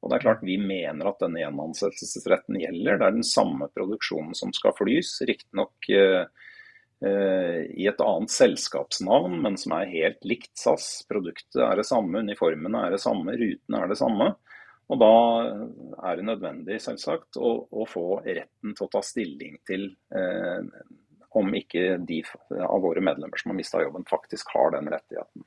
Og 0.03 0.11
det 0.11 0.17
er 0.17 0.25
klart 0.25 0.45
Vi 0.45 0.59
mener 0.59 1.09
at 1.09 1.21
denne 1.23 1.41
gjenansettelsesretten 1.41 2.59
gjelder. 2.59 2.99
Det 2.99 3.07
er 3.07 3.17
den 3.17 3.27
samme 3.27 3.69
produksjonen 3.71 4.35
som 4.37 4.51
skal 4.53 4.75
flys. 4.75 5.15
Riktignok 5.23 5.87
uh, 5.95 6.25
i 7.03 7.85
et 7.87 8.03
annet 8.03 8.31
selskapsnavn, 8.31 9.37
men 9.43 9.55
som 9.59 9.77
er 9.77 9.93
helt 9.93 10.27
likt 10.27 10.51
SAS. 10.59 11.05
Produktet 11.07 11.63
er 11.63 11.79
det 11.79 11.87
samme, 11.87 12.19
uniformene 12.19 12.83
er 12.83 12.97
det 12.97 12.99
samme, 13.03 13.35
rutene 13.39 13.79
er 13.79 13.91
det 13.91 13.99
samme. 13.99 14.29
Og 14.91 14.99
Da 14.99 15.13
er 16.09 16.19
det 16.19 16.25
nødvendig 16.27 16.81
selvsagt, 16.83 17.39
å, 17.39 17.53
å, 17.71 17.85
få 17.87 18.19
retten 18.25 18.75
til 18.75 18.85
å 18.85 18.91
ta 18.91 19.01
stilling 19.05 19.55
til 19.67 19.87
eh, 20.13 20.65
om 21.39 21.55
ikke 21.57 21.97
de 22.05 22.19
av 22.61 22.83
våre 22.83 23.01
medlemmer 23.01 23.39
som 23.41 23.53
har 23.53 23.57
mista 23.57 23.81
jobben, 23.81 24.05
faktisk 24.09 24.51
har 24.53 24.75
den 24.75 24.91
rettigheten. 24.91 25.45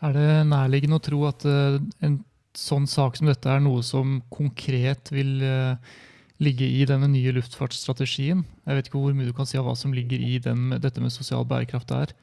Er 0.00 0.14
det 0.16 0.28
nærliggende 0.48 1.00
å 1.00 1.04
tro 1.04 1.24
at 1.28 1.44
uh, 1.48 1.80
en 2.06 2.20
sånn 2.56 2.86
sak 2.88 3.18
som 3.18 3.28
dette 3.28 3.50
er 3.50 3.60
noe 3.64 3.82
som 3.84 4.20
konkret 4.32 5.10
vil 5.12 5.42
uh, 5.42 5.98
ligge 6.40 6.64
i 6.64 6.86
denne 6.88 7.10
nye 7.10 7.34
luftfartsstrategien? 7.36 8.44
Jeg 8.64 8.78
vet 8.78 8.88
ikke 8.88 9.02
hvor 9.02 9.16
mye 9.16 9.28
du 9.28 9.34
kan 9.36 9.48
si 9.48 9.58
av 9.60 9.66
hva 9.68 9.76
som 9.76 9.94
ligger 9.96 10.22
i 10.22 10.38
den, 10.42 10.70
dette 10.80 11.02
med 11.02 11.12
sosial 11.12 11.44
bærekraft 11.50 11.90
der. 11.92 12.14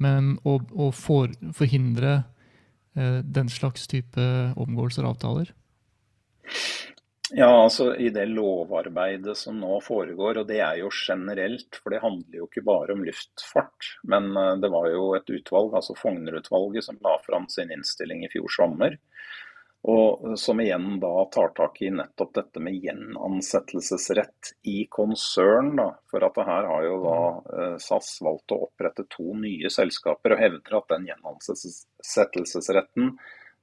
Men 0.00 0.36
å, 0.46 0.56
å 0.72 0.92
for, 0.94 1.34
forhindre 1.58 2.22
den 3.24 3.50
slags 3.52 3.86
type 3.90 4.24
omgåelser 4.58 5.06
og 5.06 5.16
avtaler? 5.16 5.54
Ja, 7.30 7.48
altså 7.64 7.90
I 8.00 8.08
det 8.08 8.24
lovarbeidet 8.32 9.34
som 9.36 9.58
nå 9.60 9.78
foregår, 9.84 10.40
og 10.40 10.46
det 10.48 10.62
er 10.64 10.78
jo 10.80 10.88
generelt, 10.88 11.76
for 11.76 11.92
det 11.92 12.00
handler 12.00 12.38
jo 12.40 12.46
ikke 12.48 12.64
bare 12.64 12.94
om 12.94 13.02
luftfart. 13.04 13.90
Men 14.08 14.30
eh, 14.32 14.54
det 14.62 14.70
var 14.72 14.88
jo 14.88 15.10
et 15.18 15.28
utvalg, 15.36 15.76
altså 15.76 15.96
Fougner-utvalget, 15.98 16.86
som 16.86 17.00
la 17.04 17.18
fram 17.26 17.44
sin 17.52 17.72
innstilling 17.74 18.24
i 18.24 18.30
fjor 18.32 18.48
sommer. 18.54 18.96
Og 19.86 20.38
som 20.38 20.60
igjen 20.60 21.00
da 21.00 21.24
tar 21.30 21.48
tak 21.54 21.82
i 21.82 21.90
nettopp 21.94 22.32
dette 22.34 22.60
med 22.60 22.74
gjenansettelsesrett 22.82 24.52
i 24.66 24.86
konsern. 24.90 25.76
da, 25.78 25.92
For 26.10 26.24
at 26.26 26.34
det 26.34 26.46
her 26.48 26.66
har 26.66 26.84
jo 26.84 26.96
da 27.04 27.18
eh, 27.54 27.76
SAS 27.78 28.18
valgt 28.24 28.52
å 28.52 28.64
opprette 28.66 29.06
to 29.08 29.34
nye 29.38 29.70
selskaper, 29.70 30.34
og 30.34 30.42
hevder 30.42 30.78
at 30.80 30.88
den 30.96 31.06
gjenansettelsesretten 31.12 33.14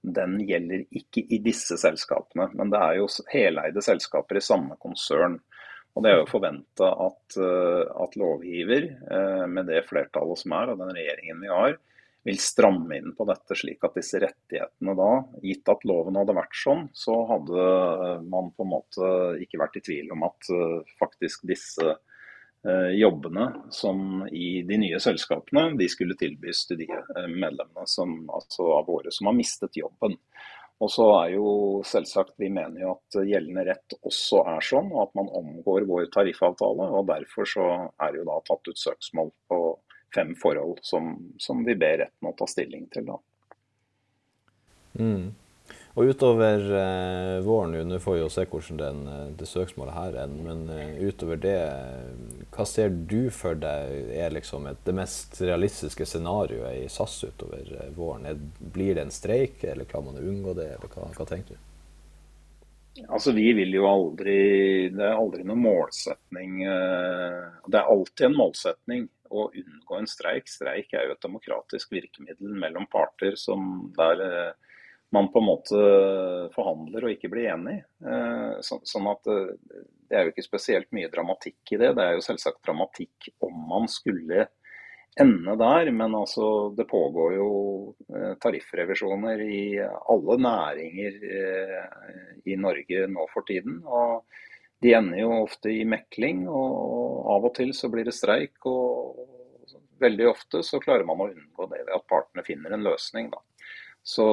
den 0.05 0.37
gjelder 0.45 0.85
ikke 0.93 1.25
i 1.33 1.41
disse 1.43 1.77
selskapene. 1.81 2.47
Men 2.53 2.69
det 2.71 2.79
er 2.79 2.95
jo 3.01 3.09
heleide 3.33 3.81
selskaper 3.83 4.37
i 4.39 4.45
samme 4.45 4.75
konsern. 4.79 5.41
Og 5.95 6.03
Det 6.03 6.11
er 6.11 6.17
jo 6.19 6.31
forventa 6.31 6.87
at, 7.05 7.37
eh, 7.39 7.83
at, 8.03 8.15
lovgiver, 8.19 8.87
eh, 9.11 9.45
med 9.47 9.67
det 9.67 9.83
flertallet 9.87 10.39
som 10.39 10.51
er, 10.51 10.71
og 10.71 10.79
den 10.79 10.95
regjeringen 10.95 11.43
vi 11.43 11.51
har, 11.51 11.77
vil 12.25 12.39
stramme 12.41 12.97
inn 12.97 13.13
på 13.17 13.27
dette, 13.29 13.57
slik 13.57 13.85
at 13.85 13.97
disse 13.99 14.19
rettighetene 14.23 14.95
da, 14.97 15.11
gitt 15.45 15.69
at 15.69 15.85
loven 15.85 16.17
hadde 16.17 16.37
vært 16.37 16.57
sånn, 16.57 16.87
så 16.97 17.19
hadde 17.29 17.69
eh, 17.69 18.25
man 18.25 18.51
på 18.55 18.65
en 18.65 18.73
måte 18.73 19.13
ikke 19.45 19.61
vært 19.61 19.79
i 19.79 19.85
tvil 19.85 20.11
om 20.15 20.25
at 20.29 20.51
faktisk 20.99 21.45
disse 21.49 21.95
Eh, 22.65 22.91
jobbene 22.97 23.53
som 23.69 24.27
i 24.31 24.63
de 24.65 24.77
nye 24.81 24.97
selskapene 24.99 25.75
de 25.77 25.85
skulle 25.91 26.15
tilbys 26.17 26.63
til 26.65 26.79
de 26.79 26.87
eh, 26.89 27.27
medlemmene 27.29 27.85
som, 27.85 28.15
altså 28.33 28.71
av 28.79 28.87
våre 28.89 29.11
som 29.13 29.29
har 29.29 29.35
mistet 29.37 29.77
jobben. 29.77 30.15
Og 30.81 30.89
så 30.89 31.05
er 31.19 31.35
jo 31.35 31.51
selvsagt, 31.85 32.33
Vi 32.41 32.49
mener 32.49 32.81
jo 32.81 32.95
at 32.95 33.19
gjeldende 33.21 33.67
rett 33.69 33.95
også 34.01 34.41
er 34.55 34.65
sånn, 34.65 34.89
og 34.95 35.03
at 35.03 35.13
man 35.19 35.29
omgår 35.41 35.85
vår 35.91 36.09
tariffavtale. 36.15 36.89
og 36.89 37.05
Derfor 37.07 37.45
så 37.47 37.67
er 38.01 38.11
det 38.11 38.23
jo 38.23 38.27
da 38.31 38.39
tatt 38.49 38.67
ut 38.67 38.81
søksmål 38.81 39.29
på 39.47 39.59
fem 40.13 40.35
forhold 40.35 40.79
som, 40.81 41.15
som 41.37 41.63
vi 41.65 41.75
ber 41.75 41.97
retten 42.05 42.29
å 42.29 42.35
ta 42.37 42.47
stilling 42.49 42.87
til. 42.93 43.09
da. 43.09 43.17
Mm. 44.99 45.33
Og 45.95 46.09
utover 46.11 46.59
eh, 46.75 47.37
våren, 47.43 47.75
nå 47.87 47.99
får 48.03 48.17
vi 48.17 48.19
jo 48.19 48.31
se 48.31 48.43
hvordan 48.51 48.79
den, 48.81 48.97
eh, 49.07 49.27
det 49.39 49.47
søksmålet 49.47 49.95
her 49.95 50.17
er, 50.25 50.33
men 50.43 50.65
eh, 50.73 50.97
utover 51.07 51.39
det, 51.39 51.55
hva 52.51 52.65
ser 52.67 52.91
du 52.91 53.29
for 53.31 53.55
deg 53.55 54.11
er 54.11 54.35
liksom 54.35 54.67
et, 54.67 54.81
det 54.83 54.95
mest 54.97 55.39
realistiske 55.39 56.07
scenarioet 56.11 56.81
i 56.81 56.89
SAS 56.91 57.21
utover 57.23 57.71
eh, 57.79 57.93
våren? 57.95 58.27
Er, 58.27 58.43
blir 58.75 58.97
det 58.97 59.05
en 59.05 59.15
streik, 59.15 59.63
eller 59.63 59.87
klarer 59.87 60.09
man 60.09 60.19
å 60.19 60.27
unngå 60.33 60.57
det, 60.59 60.67
eller 60.75 60.91
hva, 60.91 61.07
hva 61.15 61.29
tenker 61.31 61.55
du? 61.55 61.63
Altså, 63.07 63.31
Vi 63.35 63.49
vil 63.53 63.73
jo 63.75 63.87
aldri 63.89 64.35
Det 64.87 65.03
er 65.03 65.17
aldri 65.17 65.43
noen 65.43 65.63
målsetning. 65.63 66.61
Eh, 66.63 67.41
det 67.67 67.79
er 67.79 67.91
alltid 67.91 68.29
en 68.29 68.37
målsetning 68.37 69.07
å 69.29 69.49
unngå 69.49 69.97
en 69.97 70.09
streik. 70.09 70.49
Streik 70.51 70.93
er 70.93 71.07
jo 71.07 71.15
et 71.15 71.25
demokratisk 71.25 71.91
virkemiddel 71.95 72.53
mellom 72.61 72.87
parter 72.91 73.37
som 73.39 73.89
der 73.97 74.53
man 75.15 75.31
på 75.31 75.39
en 75.39 75.47
måte 75.47 75.81
forhandler 76.55 77.05
og 77.05 77.15
ikke 77.15 77.31
blir 77.31 77.51
enig. 77.53 77.77
Eh, 78.03 78.55
sånn 78.65 79.09
at 79.11 79.31
eh, 79.31 79.81
Det 80.05 80.17
er 80.17 80.27
jo 80.27 80.33
ikke 80.33 80.45
spesielt 80.45 80.91
mye 80.95 81.09
dramatikk 81.13 81.73
i 81.73 81.79
det. 81.81 81.93
Det 81.97 82.03
er 82.03 82.17
jo 82.17 82.25
selvsagt 82.25 82.63
dramatikk 82.65 83.29
om 83.45 83.55
man 83.69 83.87
skulle 83.91 84.47
ende 85.19 85.55
der. 85.61 85.91
Men 85.95 86.17
altså, 86.19 86.49
det 86.77 86.87
pågår 86.89 87.37
jo 87.37 87.49
eh, 88.11 88.33
tariffrevisjoner 88.43 89.45
i 89.45 89.63
alle 89.81 90.39
næringer 90.49 91.21
i 92.45 92.59
Norge 92.59 93.07
nå 93.11 93.29
for 93.33 93.47
tiden. 93.47 93.81
og 93.85 94.25
De 94.83 94.91
ender 94.93 95.21
jo 95.21 95.31
ofte 95.43 95.71
i 95.71 95.85
mekling, 95.87 96.45
og 96.51 97.25
av 97.35 97.47
og 97.47 97.55
til 97.55 97.71
så 97.73 97.89
blir 97.91 98.07
det 98.07 98.15
streik. 98.15 98.57
og 98.65 99.75
Veldig 100.01 100.27
ofte 100.27 100.61
så 100.67 100.81
klarer 100.83 101.07
man 101.07 101.23
å 101.23 101.29
unngå 101.31 101.67
det 101.71 101.85
ved 101.85 101.93
at 101.95 102.07
partene 102.11 102.43
finner 102.45 102.75
en 102.75 102.83
løsning. 102.85 103.31
da. 103.31 103.41
Så, 104.07 104.25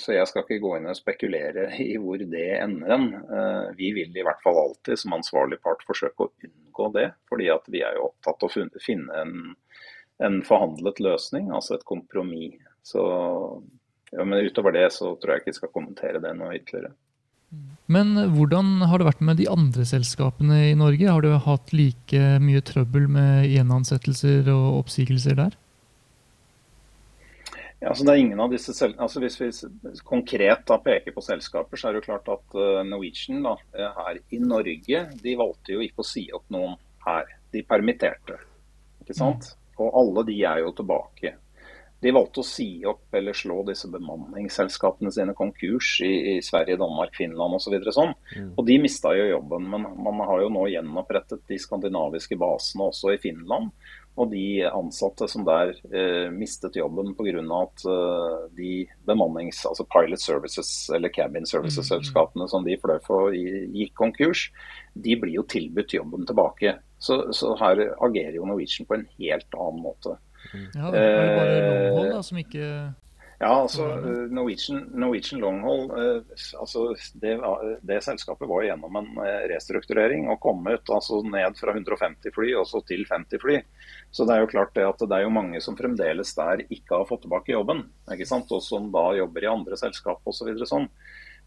så, 0.00 0.14
jeg 0.14 0.28
skal 0.30 0.46
ikke 0.46 0.62
gå 0.62 0.70
inn 0.78 0.86
og 0.88 0.96
spekulere 0.96 1.66
i 1.84 1.98
hvor 2.00 2.22
det 2.30 2.46
ender 2.62 2.94
hen. 2.94 3.08
Eh, 3.12 3.66
vi 3.76 3.90
vil 3.98 4.14
i 4.16 4.24
hvert 4.24 4.40
fall 4.40 4.56
alltid 4.62 5.02
som 5.02 5.18
ansvarlig 5.18 5.58
part 5.60 5.84
forsøke 5.84 6.24
å 6.24 6.30
unngå 6.48 6.86
det. 6.94 7.10
fordi 7.28 7.50
at 7.52 7.68
vi 7.68 7.82
er 7.84 7.98
jo 7.98 8.06
opptatt 8.06 8.46
av 8.46 8.54
å 8.56 8.80
finne 8.80 9.20
en, 9.20 9.34
en 10.24 10.40
forhandlet 10.48 11.02
løsning, 11.04 11.52
altså 11.52 11.76
et 11.76 11.84
kompromiss. 11.84 12.56
Så, 12.88 13.02
ja, 14.14 14.24
men 14.24 14.46
utover 14.46 14.72
det 14.72 14.86
så 14.96 15.12
tror 15.20 15.34
jeg 15.34 15.42
ikke 15.42 15.52
jeg 15.52 15.60
skal 15.60 15.74
kommentere 15.76 16.24
det 16.24 16.32
noe 16.38 16.56
ytterligere. 16.56 16.94
Men 17.88 18.12
hvordan 18.34 18.82
har 18.84 19.00
det 19.00 19.06
vært 19.08 19.22
med 19.24 19.38
de 19.40 19.46
andre 19.48 19.86
selskapene 19.88 20.58
i 20.68 20.74
Norge? 20.76 21.08
Har 21.08 21.24
du 21.24 21.30
hatt 21.40 21.72
like 21.72 22.34
mye 22.44 22.60
trøbbel 22.60 23.06
med 23.08 23.48
gjenansettelser 23.48 24.50
og 24.52 24.82
oppsigelser 24.82 25.38
der? 25.38 25.56
Ja, 27.78 27.92
altså 27.92 28.04
det 28.04 28.12
er 28.12 28.20
ingen 28.24 28.40
av 28.42 28.50
disse 28.50 28.74
altså 28.88 29.20
Hvis 29.22 29.38
vi 29.38 29.48
konkret 30.06 30.64
da 30.66 30.80
peker 30.82 31.14
på 31.14 31.22
selskaper, 31.22 31.78
så 31.78 31.88
er 31.88 31.94
det 31.94 32.02
jo 32.02 32.08
klart 32.08 32.30
at 32.32 32.56
uh, 32.58 32.82
Norwegian 32.84 33.44
da, 33.46 33.54
eh, 33.78 34.00
her 34.02 34.18
i 34.34 34.40
Norge 34.42 35.02
de 35.22 35.36
valgte 35.38 35.76
jo 35.76 35.84
ikke 35.86 36.02
å 36.02 36.08
si 36.08 36.26
opp 36.34 36.48
noen 36.52 36.74
her. 37.06 37.30
De 37.54 37.62
permitterte. 37.64 38.36
ikke 39.00 39.16
sant? 39.16 39.52
Mm. 39.54 39.76
Og 39.78 40.00
alle 40.02 40.24
de 40.28 40.40
er 40.42 40.64
jo 40.64 40.74
tilbake. 40.76 41.36
De 42.00 42.12
valgte 42.14 42.42
å 42.44 42.46
si 42.46 42.68
opp 42.86 43.14
eller 43.18 43.34
slå 43.34 43.62
disse 43.66 43.88
bemanningsselskapene 43.90 45.10
sine 45.14 45.34
konkurs 45.38 45.96
i, 46.06 46.12
i 46.32 46.42
Sverige, 46.46 46.78
Danmark, 46.78 47.16
Finland 47.18 47.58
osv. 47.58 47.74
Så 47.88 47.94
sånn. 47.96 48.12
Mm. 48.36 48.52
Og 48.54 48.66
de 48.68 48.76
mista 48.82 49.14
jo 49.18 49.26
jobben. 49.32 49.66
Men 49.72 49.88
man 49.98 50.22
har 50.28 50.44
jo 50.44 50.52
nå 50.54 50.68
gjenopprettet 50.70 51.42
de 51.50 51.58
skandinaviske 51.58 52.38
basene 52.38 52.86
også 52.92 53.16
i 53.16 53.22
Finland. 53.22 53.72
Og 54.18 54.32
de 54.32 54.66
ansatte 54.66 55.28
som 55.30 55.44
der 55.46 55.72
eh, 55.94 56.26
mistet 56.34 56.78
jobben 56.78 57.12
pga. 57.18 57.42
at 57.58 57.84
eh, 57.86 58.38
de 58.58 58.72
bemannings, 59.06 59.60
altså 59.66 59.86
pilot 59.86 60.22
services 60.22 60.70
eller 60.94 61.12
cabin 61.14 61.46
services-selskapene 61.46 62.46
mm, 62.46 62.50
som 62.50 62.66
de 62.66 62.78
fløy 62.82 62.98
for 63.06 63.34
gikk 63.34 63.94
konkurs, 63.94 64.48
de 64.94 65.14
blir 65.18 65.38
jo 65.38 65.46
tilbudt 65.46 65.94
jobben 65.94 66.26
tilbake. 66.26 66.78
Så, 66.98 67.20
så, 67.32 67.54
her 67.60 67.78
agerer 68.02 68.34
jo 68.34 68.46
Norwegian 68.46 68.88
på 68.88 68.98
en 68.98 69.06
helt 69.20 69.54
annen 69.54 69.84
måte. 69.86 70.16
Ja, 70.54 70.90
det 70.94 71.02
er 71.02 71.36
bare 71.36 71.60
Longhold 71.60 72.10
da, 72.14 72.22
som 72.24 72.40
ikke 72.40 72.70
ja, 73.40 73.52
altså 73.62 73.84
eh, 73.86 74.24
Norwegian, 74.34 74.80
Norwegian 74.98 75.40
Longhold 75.40 75.92
eh, 75.94 76.38
altså 76.58 76.88
det, 77.22 77.36
det, 77.86 78.00
selskapet 78.02 78.50
var 78.50 78.64
gjennom 78.66 78.98
en 78.98 79.12
eh, 79.22 79.44
restrukturering 79.52 80.26
og 80.32 80.40
kom 80.42 80.66
ut 80.66 80.90
altså 80.90 81.20
ned 81.22 81.54
fra 81.60 81.76
150 81.76 82.34
fly 82.34 82.48
og 82.58 82.66
så 82.66 82.82
til 82.88 83.04
50 83.06 83.42
fly. 83.44 83.60
Så 84.10 84.26
det 84.26 84.34
er 84.34 84.42
jo 84.42 84.50
klart 84.50 84.74
det 84.74 84.88
at 84.88 85.06
det 85.06 85.20
er 85.20 85.22
jo 85.28 85.36
mange 85.36 85.62
som 85.62 85.78
fremdeles 85.78 86.34
der 86.34 86.64
ikke 86.66 86.96
har 86.96 87.06
fått 87.06 87.28
tilbake 87.28 87.54
jobben. 87.54 87.84
ikke 88.10 88.26
sant? 88.26 88.50
Og 88.50 88.64
som 88.64 88.90
da 88.90 89.06
jobber 89.20 89.46
i 89.46 89.52
andre 89.52 89.78
selskap 89.78 90.26
osv. 90.26 90.50
Så 90.58 90.72
sånn. 90.72 90.90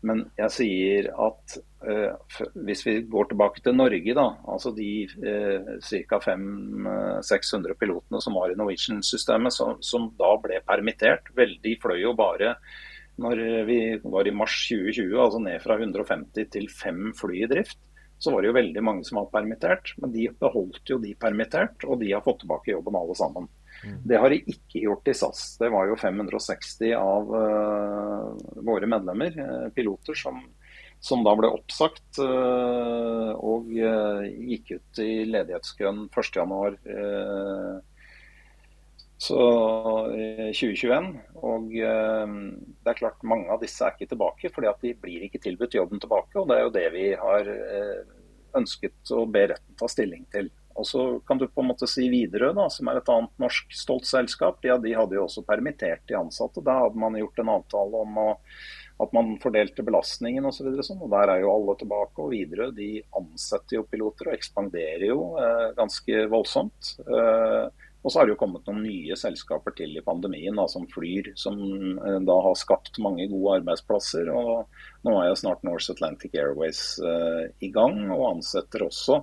Men 0.08 0.24
jeg 0.34 0.54
sier 0.56 1.10
at 1.22 1.58
eh, 1.86 2.40
hvis 2.66 2.82
vi 2.88 2.96
går 3.10 3.30
tilbake 3.30 3.62
til 3.62 3.76
Norge, 3.78 4.16
da, 4.18 4.26
altså 4.50 4.72
de 4.74 4.90
eh, 5.06 5.68
ca. 6.10 6.18
500-600 6.26 7.78
pilotene 7.78 8.22
som 8.24 8.40
var 8.40 8.54
i 8.54 8.58
Norwegian-systemet, 8.58 9.54
som, 9.54 9.78
som, 9.86 10.10
da 10.18 10.34
ble 10.42 10.64
permittert 10.66 11.30
Veldig 11.38 11.76
fløy 11.84 12.00
jo 12.02 12.16
bare 12.18 12.56
når 13.22 13.42
vi 13.68 13.80
var 14.02 14.26
i 14.26 14.34
mars 14.34 14.56
2020, 14.72 15.14
altså 15.20 15.40
ned 15.44 15.62
fra 15.62 15.76
150 15.78 16.48
til 16.56 16.68
5 16.72 17.12
fly 17.20 17.44
i 17.44 17.50
drift. 17.52 17.78
Så 18.22 18.32
var 18.34 18.42
det 18.42 18.50
jo 18.50 18.56
veldig 18.56 18.82
mange 18.86 19.06
som 19.06 19.20
var 19.20 19.32
permittert, 19.34 19.92
men 20.02 20.14
de 20.14 20.28
beholdt 20.42 20.90
jo 20.90 20.98
de 21.02 21.12
permittert, 21.20 21.86
og 21.86 22.00
de 22.02 22.12
har 22.16 22.24
fått 22.26 22.44
tilbake 22.44 22.74
jobben 22.74 22.98
alle 22.98 23.18
sammen. 23.18 23.50
Mm. 23.86 23.98
Det 24.06 24.18
har 24.18 24.30
de 24.30 24.40
ikke 24.54 24.84
gjort 24.86 25.08
i 25.10 25.14
SAS. 25.18 25.44
Det 25.60 25.70
var 25.74 25.90
jo 25.90 25.98
560 25.98 26.94
av 26.98 27.32
uh, 27.34 28.34
våre 28.62 28.90
medlemmer, 28.90 29.38
uh, 29.38 29.70
piloter, 29.74 30.18
som, 30.18 30.38
som, 31.02 31.24
da 31.26 31.34
ble 31.38 31.50
oppsagt 31.50 32.22
uh, 32.22 33.32
og 33.42 33.72
gikk 33.72 34.76
ut 34.78 35.02
i 35.02 35.24
ledighetskøen 35.30 36.06
1.1. 36.10 36.78
Så 39.22 39.38
2021. 39.38 41.12
Og 41.46 41.68
det 41.70 42.90
er 42.90 42.98
klart 42.98 43.22
mange 43.22 43.54
av 43.54 43.62
disse 43.62 43.86
er 43.86 43.94
ikke 43.94 44.10
tilbake, 44.16 44.50
fordi 44.50 44.70
at 44.72 44.82
de 44.82 44.96
blir 44.98 45.28
ikke 45.28 45.42
tilbudt 45.44 45.78
jobben 45.78 46.02
tilbake. 46.02 46.40
Og 46.42 46.50
det 46.50 46.58
er 46.58 46.66
jo 46.66 46.74
det 46.74 46.88
vi 46.96 47.04
har 47.22 47.52
ønsket 48.58 49.14
å 49.14 49.28
be 49.30 49.46
retten 49.54 49.78
ta 49.78 49.86
stilling 49.94 50.26
til. 50.34 50.50
Og 50.76 50.88
så 50.88 51.06
kan 51.28 51.40
du 51.42 51.48
på 51.48 51.64
en 51.64 51.72
måte 51.72 51.90
si 51.90 52.08
Widerøe, 52.12 52.68
som 52.74 52.90
er 52.92 53.00
et 53.00 53.12
annet 53.14 53.44
norsk 53.44 53.74
stolt 53.76 54.08
selskap. 54.10 54.62
Ja, 54.68 54.78
de 54.82 54.96
hadde 54.98 55.18
jo 55.18 55.26
også 55.26 55.46
permittert 55.48 56.06
de 56.10 56.20
ansatte. 56.20 56.64
Da 56.66 56.80
hadde 56.84 57.02
man 57.02 57.18
gjort 57.20 57.42
en 57.42 57.54
avtale 57.56 58.04
om 58.06 58.20
å, 58.22 58.28
at 59.04 59.14
man 59.18 59.36
fordelte 59.44 59.86
belastningen 59.88 60.48
osv. 60.50 60.72
Og, 60.72 60.82
så 60.82 60.92
sånn, 60.92 61.06
og 61.06 61.14
der 61.14 61.36
er 61.36 61.44
jo 61.44 61.54
alle 61.54 61.78
tilbake. 61.80 62.18
Og 62.24 62.34
Widerøe 62.36 62.74
de 62.78 62.92
ansetter 63.20 63.80
jo 63.80 63.88
piloter 63.92 64.32
og 64.32 64.38
ekspanderer 64.40 65.08
jo 65.10 65.22
eh, 65.42 65.70
ganske 65.78 66.26
voldsomt. 66.32 66.96
Eh, 67.08 67.88
og 68.02 68.10
så 68.10 68.20
har 68.20 68.26
det 68.26 68.34
jo 68.34 68.40
kommet 68.42 68.66
noen 68.66 68.82
nye 68.82 69.16
selskaper 69.20 69.76
til 69.78 69.94
i 69.94 70.04
pandemien 70.06 70.58
da, 70.58 70.66
som 70.70 70.88
flyr, 70.90 71.32
som 71.38 71.60
eh, 72.02 72.18
da 72.26 72.38
har 72.48 72.58
skapt 72.58 72.98
mange 73.04 73.28
gode 73.30 73.60
arbeidsplasser. 73.60 74.32
og 74.34 75.06
Nå 75.06 75.18
er 75.20 75.30
jo 75.30 75.40
snart 75.44 75.66
North 75.68 75.94
Atlantic 75.94 76.34
Airways 76.38 76.82
eh, 77.06 77.44
i 77.62 77.70
gang, 77.74 78.08
og 78.10 78.28
ansetter 78.32 78.88
også 78.88 79.22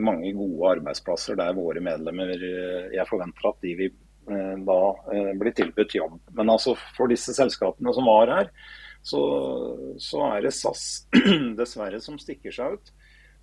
mange 0.00 0.32
gode 0.36 0.72
arbeidsplasser 0.76 1.38
der 1.38 1.56
våre 1.56 1.82
medlemmer 1.84 2.32
eh, 2.32 2.90
Jeg 2.94 3.08
forventer 3.08 3.50
at 3.50 3.58
de 3.64 3.74
vil 3.78 3.92
eh, 4.30 4.54
da 4.66 4.80
eh, 5.12 5.32
bli 5.38 5.52
tilbudt 5.56 5.96
jobb. 5.98 6.20
Men 6.38 6.52
altså 6.54 6.76
for 6.96 7.12
disse 7.12 7.34
selskapene 7.36 7.94
som 7.96 8.08
var 8.08 8.32
her, 8.32 8.52
så, 9.06 9.22
så 10.02 10.22
er 10.32 10.46
det 10.46 10.54
SAS 10.56 11.06
dessverre 11.60 12.00
som 12.02 12.18
stikker 12.18 12.54
seg 12.54 12.78
ut 12.78 12.94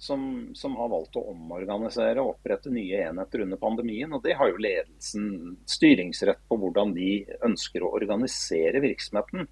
som, 0.04 0.50
som, 0.54 0.76
har 0.76 0.90
valgt 0.92 1.16
å 1.16 1.24
omorganisere 1.32 2.22
og 2.22 2.34
opprette 2.34 2.72
nye 2.74 3.06
enheter 3.08 3.46
under 3.46 3.60
pandemien. 3.62 4.12
og 4.12 4.24
Det 4.26 4.36
har 4.36 4.50
jo 4.52 4.60
ledelsen 4.62 5.28
styringsrett 5.70 6.42
på 6.50 6.58
hvordan 6.60 6.92
de 6.98 7.12
ønsker 7.48 7.86
å 7.86 7.94
organisere 7.96 8.82
virksomheten. 8.84 9.48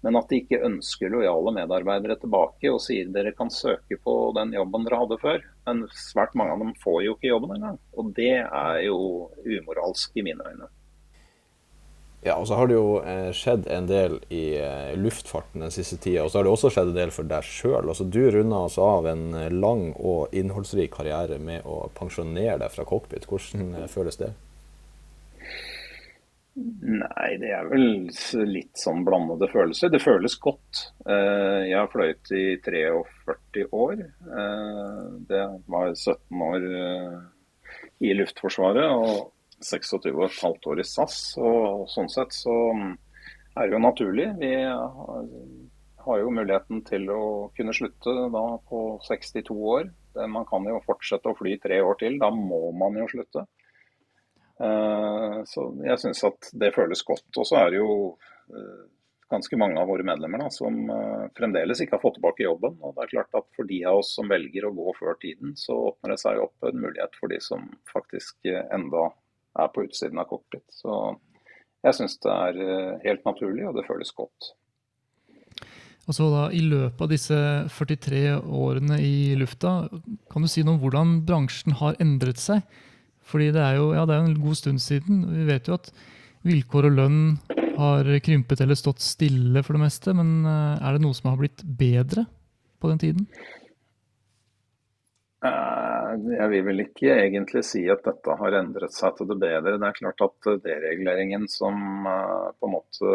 Men 0.00 0.16
at 0.16 0.30
de 0.30 0.40
ikke 0.40 0.62
ønsker 0.64 1.12
lojale 1.12 1.52
medarbeidere 1.58 2.16
tilbake 2.22 2.72
og 2.72 2.80
sier 2.80 3.10
dere 3.12 3.34
kan 3.36 3.52
søke 3.52 3.98
på 4.00 4.16
den 4.38 4.54
jobben 4.56 4.86
dere 4.86 5.00
hadde 5.02 5.20
før. 5.20 5.46
Men 5.68 5.86
svært 5.92 6.36
mange 6.38 6.56
av 6.56 6.64
dem 6.64 6.74
får 6.80 7.00
jo 7.04 7.16
ikke 7.16 7.32
jobben 7.34 7.56
engang. 7.58 7.80
Og 8.00 8.12
det 8.16 8.36
er 8.42 8.84
jo 8.86 9.00
umoralsk 9.44 10.16
i 10.16 10.24
mine 10.24 10.46
øyne. 10.46 10.70
Ja, 12.20 12.34
og 12.36 12.46
så 12.48 12.56
har 12.58 12.68
det 12.68 12.76
jo 12.76 12.98
eh, 13.00 13.30
skjedd 13.32 13.64
en 13.72 13.86
del 13.88 14.18
i 14.28 14.58
eh, 14.60 14.92
luftfarten 15.00 15.64
den 15.64 15.72
siste 15.72 15.96
tida. 15.96 16.26
Og 16.26 16.32
så 16.32 16.40
har 16.40 16.44
det 16.44 16.52
også 16.52 16.72
skjedd 16.74 16.90
en 16.92 16.98
del 16.98 17.12
for 17.16 17.28
deg 17.28 17.46
sjøl. 17.48 17.88
Altså, 17.88 18.04
du 18.04 18.20
runda 18.28 18.58
altså 18.66 18.84
av 18.84 19.08
en 19.08 19.22
eh, 19.38 19.48
lang 19.52 19.86
og 19.96 20.36
innholdsrik 20.36 20.92
karriere 20.98 21.40
med 21.40 21.64
å 21.64 21.86
pensjonere 21.96 22.58
deg 22.60 22.74
fra 22.74 22.84
cockpit. 22.88 23.24
Hvordan 23.28 23.88
føles 23.88 24.20
det? 24.20 24.34
Nei, 26.60 27.30
det 27.40 27.50
er 27.56 27.68
vel 27.70 28.10
litt 28.50 28.76
sånn 28.76 29.04
blandede 29.06 29.48
følelser. 29.52 29.88
Det 29.92 30.02
føles 30.02 30.36
godt. 30.42 30.82
Eh, 31.06 31.70
jeg 31.70 31.78
har 31.78 31.90
fløyet 31.92 32.32
i 32.36 32.44
43 32.64 33.66
år. 33.72 34.02
Eh, 34.04 35.04
det 35.30 35.44
var 35.72 35.92
17 35.94 36.44
år 36.50 36.66
i 38.04 38.12
Luftforsvaret. 38.18 38.90
og 38.90 39.32
26,5 39.60 40.66
år 40.72 40.80
i 40.80 40.86
SAS. 40.88 41.18
og 41.38 41.86
Sånn 41.92 42.08
sett 42.12 42.32
så 42.36 42.56
er 43.56 43.66
det 43.66 43.76
jo 43.76 43.82
naturlig. 43.84 44.28
Vi 44.40 44.52
har 46.04 46.20
jo 46.20 46.32
muligheten 46.32 46.84
til 46.88 47.08
å 47.12 47.22
kunne 47.56 47.76
slutte 47.76 48.14
da 48.32 48.44
på 48.68 48.84
62 49.06 49.56
år. 49.76 49.90
Man 50.28 50.46
kan 50.48 50.64
jo 50.66 50.80
fortsette 50.86 51.30
å 51.30 51.36
fly 51.38 51.56
tre 51.62 51.80
år 51.84 51.98
til. 52.00 52.18
Da 52.18 52.30
må 52.34 52.70
man 52.76 52.96
jo 52.98 53.08
slutte. 53.12 53.44
Eh, 54.60 55.40
så 55.48 55.66
jeg 55.86 56.00
syns 56.02 56.22
at 56.28 56.50
det 56.60 56.74
føles 56.76 57.02
godt. 57.06 57.28
Og 57.36 57.46
så 57.48 57.62
er 57.62 57.72
det 57.72 57.80
jo 57.80 57.94
eh, 58.52 58.82
ganske 59.32 59.56
mange 59.60 59.80
av 59.80 59.88
våre 59.88 60.04
medlemmer 60.06 60.44
da, 60.44 60.50
som 60.52 60.82
eh, 60.92 61.24
fremdeles 61.38 61.80
ikke 61.80 61.96
har 61.96 62.04
fått 62.04 62.18
tilbake 62.18 62.44
jobben. 62.44 62.76
og 62.82 62.94
det 62.96 63.06
er 63.06 63.14
klart 63.14 63.40
at 63.40 63.48
For 63.56 63.68
de 63.68 63.80
av 63.88 64.02
oss 64.02 64.12
som 64.18 64.28
velger 64.30 64.68
å 64.68 64.74
gå 64.76 64.94
før 64.98 65.16
tiden, 65.22 65.56
så 65.56 65.78
åpner 65.90 66.14
det 66.14 66.20
seg 66.24 66.42
opp 66.44 66.68
en 66.68 66.80
mulighet 66.84 67.16
for 67.20 67.32
de 67.32 67.40
som 67.44 67.66
faktisk 67.92 68.52
enda 68.52 69.10
er 69.58 69.72
på 69.74 69.86
utsiden 69.88 70.20
av 70.20 70.28
cockpit. 70.30 70.66
Så 70.70 71.16
jeg 71.86 71.96
syns 71.96 72.18
det 72.22 72.32
er 72.32 72.98
helt 73.06 73.24
naturlig, 73.24 73.64
og 73.66 73.78
det 73.78 73.86
føles 73.88 74.12
godt. 74.14 74.52
Og 76.08 76.16
så 76.16 76.26
da, 76.32 76.44
I 76.52 76.60
løpet 76.66 77.02
av 77.04 77.10
disse 77.10 77.38
43 77.72 78.22
årene 78.42 79.00
i 79.00 79.32
lufta, 79.38 79.88
kan 80.32 80.44
du 80.44 80.50
si 80.50 80.64
noe 80.66 80.76
om 80.76 80.84
hvordan 80.84 81.18
bransjen 81.28 81.76
har 81.80 81.98
endret 82.02 82.40
seg? 82.42 82.64
Fordi 83.30 83.52
det 83.54 83.62
er 83.62 83.78
jo 83.78 83.92
ja, 83.94 84.06
det 84.08 84.16
er 84.16 84.26
en 84.26 84.40
god 84.42 84.58
stund 84.58 84.82
siden. 84.82 85.22
Vi 85.30 85.46
vet 85.48 85.70
jo 85.70 85.78
at 85.78 85.92
vilkår 86.46 86.88
og 86.88 86.98
lønn 86.98 87.22
har 87.80 88.10
krympet 88.24 88.60
eller 88.64 88.78
stått 88.78 89.02
stille 89.04 89.64
for 89.64 89.76
det 89.76 89.86
meste. 89.86 90.14
Men 90.16 90.44
eh, 90.44 90.76
er 90.84 90.96
det 90.96 91.04
noe 91.04 91.16
som 91.16 91.32
har 91.32 91.40
blitt 91.40 91.64
bedre 91.64 92.26
på 92.80 92.92
den 92.92 93.02
tiden? 93.02 93.26
Eh, 95.40 96.08
jeg 96.34 96.48
vil 96.52 96.64
vel 96.66 96.82
ikke 96.84 97.14
egentlig 97.14 97.62
si 97.64 97.86
at 97.92 98.02
dette 98.04 98.36
har 98.40 98.56
endret 98.58 98.92
seg 98.96 99.16
til 99.16 99.30
det 99.30 99.38
bedre. 99.40 99.76
Det 99.80 99.88
er 99.88 99.98
klart 100.00 100.24
at 100.26 100.50
dereguleringen 100.66 101.46
som 101.48 102.08
eh, 102.08 102.48
på 102.56 102.68
en 102.68 102.74
måte 102.76 103.14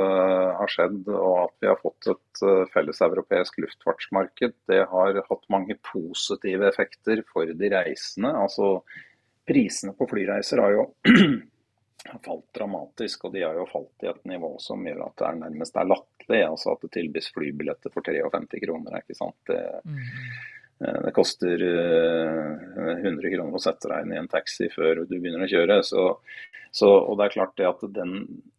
har 0.62 0.74
skjedd, 0.74 1.02
og 1.14 1.42
at 1.48 1.58
vi 1.62 1.72
har 1.72 1.82
fått 1.82 2.14
et 2.14 2.22
felleseuropeisk 2.46 2.74
felles 2.76 3.04
europeisk 3.10 3.60
luftfartsmarked, 3.64 4.56
det 4.72 4.86
har 4.92 5.22
hatt 5.30 5.52
mange 5.54 5.78
positive 5.86 6.72
effekter 6.72 7.22
for 7.30 7.50
de 7.50 7.74
reisende. 7.74 8.34
Altså 8.34 8.80
Prisene 9.46 9.94
på 9.98 10.08
flyreiser 10.10 10.64
har 10.64 10.74
jo 10.74 10.88
falt 12.26 12.48
dramatisk, 12.56 13.28
og 13.28 13.36
de 13.36 13.46
har 13.46 13.58
jo 13.60 13.68
falt 13.70 14.06
i 14.06 14.10
et 14.12 14.26
nivå 14.30 14.56
som 14.62 14.84
gjør 14.86 15.08
at 15.08 15.22
det 15.22 15.30
er 15.30 15.40
nærmest 15.44 15.78
er 15.78 15.90
latterlig. 15.92 16.42
Altså 16.48 16.74
at 16.74 16.84
det 16.86 16.96
tilbys 16.98 17.32
flybilletter 17.36 17.94
for 17.94 18.06
53 18.06 18.66
kroner. 18.66 19.00
ikke 19.02 19.18
sant? 19.18 19.38
Det, 19.50 19.62
mm 19.86 20.52
Eh, 20.84 21.02
det 21.06 21.12
koster 21.12 21.62
100 21.64 23.28
eh, 23.28 23.32
kroner 23.36 23.56
å 23.56 23.64
sette 23.64 23.90
deg 23.92 24.04
inn 24.04 24.16
i 24.16 24.20
en 24.20 24.32
taxi 24.32 24.68
før 24.74 25.06
du 25.06 25.16
begynner 25.16 25.46
å 25.46 25.50
kjøre. 25.52 25.80
Så, 25.88 26.04
så, 26.76 26.92
og 26.92 27.18
det 27.18 27.28
er 27.28 27.36
klart 27.38 27.56
det 27.60 27.70
at 27.70 27.86
den 27.96 28.16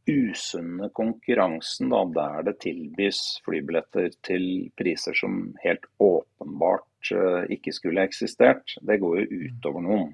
usunne 0.07 0.88
konkurransen 0.96 1.90
da, 1.92 2.05
der 2.16 2.49
det 2.49 2.59
tilbys 2.64 3.20
flybilletter 3.44 4.12
til 4.27 4.68
priser 4.79 5.16
som 5.18 5.51
helt 5.64 5.88
åpenbart 5.99 7.11
uh, 7.11 7.42
ikke 7.51 7.75
skulle 7.75 8.05
eksistert, 8.07 8.77
det 8.87 9.01
går 9.03 9.25
jo 9.25 9.40
utover 9.49 9.83
noen. 9.83 10.12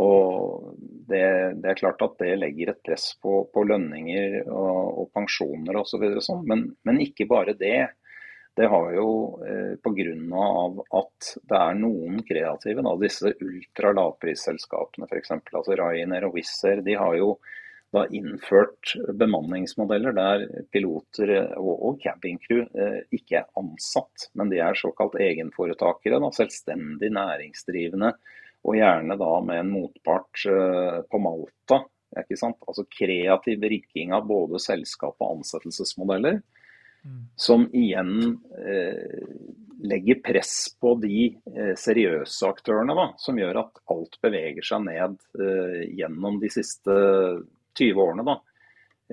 Og 0.00 0.72
det, 0.80 1.26
det, 1.62 1.68
er 1.70 1.78
klart 1.78 2.02
at 2.02 2.16
det 2.18 2.32
legger 2.40 2.72
et 2.72 2.80
press 2.82 3.12
på, 3.22 3.44
på 3.54 3.66
lønninger 3.68 4.40
og, 4.48 5.04
og 5.04 5.12
pensjoner 5.14 5.78
osv. 5.78 6.08
Så 6.16 6.24
sånn, 6.30 6.42
men, 6.50 6.64
men 6.86 7.02
ikke 7.04 7.28
bare 7.30 7.54
det 7.58 7.92
det 8.54 8.68
har 8.70 8.92
jo 8.94 9.08
eh, 9.42 9.74
pga. 9.82 10.44
at 10.98 11.30
det 11.42 11.58
er 11.58 11.78
noen 11.78 12.20
kreative, 12.26 12.84
da, 12.86 12.92
disse 13.00 13.32
ultralavprisselskapene 13.42 15.08
f.eks. 15.10 15.34
Altså 15.34 15.74
Ryanair 15.74 16.28
og 16.28 16.38
Wizz 16.38 16.62
Air, 16.70 16.84
de 16.86 16.94
har 16.98 17.16
jo 17.18 17.34
da 17.94 18.04
innført 18.10 18.94
bemanningsmodeller 19.18 20.14
der 20.16 20.46
piloter 20.74 21.34
og, 21.58 21.74
og 21.74 21.98
cabincrew 22.02 22.64
eh, 22.74 23.00
ikke 23.14 23.42
er 23.42 23.50
ansatt, 23.58 24.28
men 24.38 24.50
de 24.50 24.62
er 24.62 24.78
såkalt 24.78 25.18
egenforetakere. 25.22 26.22
Da, 26.22 26.30
selvstendig 26.34 27.10
næringsdrivende, 27.14 28.14
og 28.64 28.78
gjerne 28.78 29.16
da 29.20 29.32
med 29.44 29.60
en 29.60 29.72
motpart 29.74 30.46
eh, 30.50 31.00
på 31.10 31.20
Malta. 31.20 31.82
Ikke 32.20 32.38
sant? 32.38 32.60
Altså 32.68 32.86
kreativ 32.88 33.62
rigging 33.62 34.14
av 34.16 34.26
både 34.28 34.60
selskap 34.62 35.16
og 35.18 35.40
ansettelsesmodeller. 35.40 36.40
Som 37.36 37.66
igjen 37.76 38.38
eh, 38.56 39.34
legger 39.84 40.22
press 40.24 40.54
på 40.80 40.94
de 41.02 41.26
eh, 41.52 41.74
seriøse 41.76 42.48
aktørene, 42.48 42.96
da, 42.96 43.10
som 43.20 43.36
gjør 43.36 43.60
at 43.60 43.82
alt 43.92 44.16
beveger 44.24 44.64
seg 44.64 44.86
ned 44.86 45.18
eh, 45.36 45.82
gjennom 45.98 46.38
de 46.40 46.48
siste 46.54 46.94
20 47.76 48.00
årene. 48.06 48.24
Da, 48.24 48.38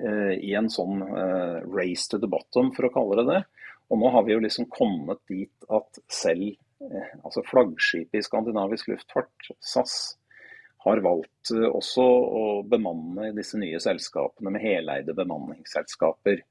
eh, 0.00 0.32
I 0.40 0.54
en 0.56 0.72
sånn 0.72 1.04
eh, 1.04 1.58
race 1.68 2.08
to 2.08 2.22
the 2.22 2.30
bottom, 2.32 2.72
for 2.72 2.88
å 2.88 2.94
kalle 2.94 3.20
det 3.20 3.28
det. 3.28 3.42
Og 3.92 4.00
nå 4.00 4.14
har 4.14 4.24
vi 4.24 4.32
jo 4.38 4.40
liksom 4.46 4.70
kommet 4.72 5.20
dit 5.28 5.68
at 5.68 6.00
selv 6.08 6.56
altså 7.22 7.44
flaggskipet 7.46 8.20
i 8.20 8.24
skandinavisk 8.26 8.90
luftfart, 8.92 9.50
SAS, 9.60 9.96
har 10.82 11.02
valgt 11.04 11.52
også 11.54 12.02
å 12.02 12.46
bemanne 12.66 13.30
disse 13.36 13.58
nye 13.60 13.78
selskapene 13.82 14.50
med 14.50 14.64
heleide 14.64 15.14
bemanningsselskaper. 15.14 16.42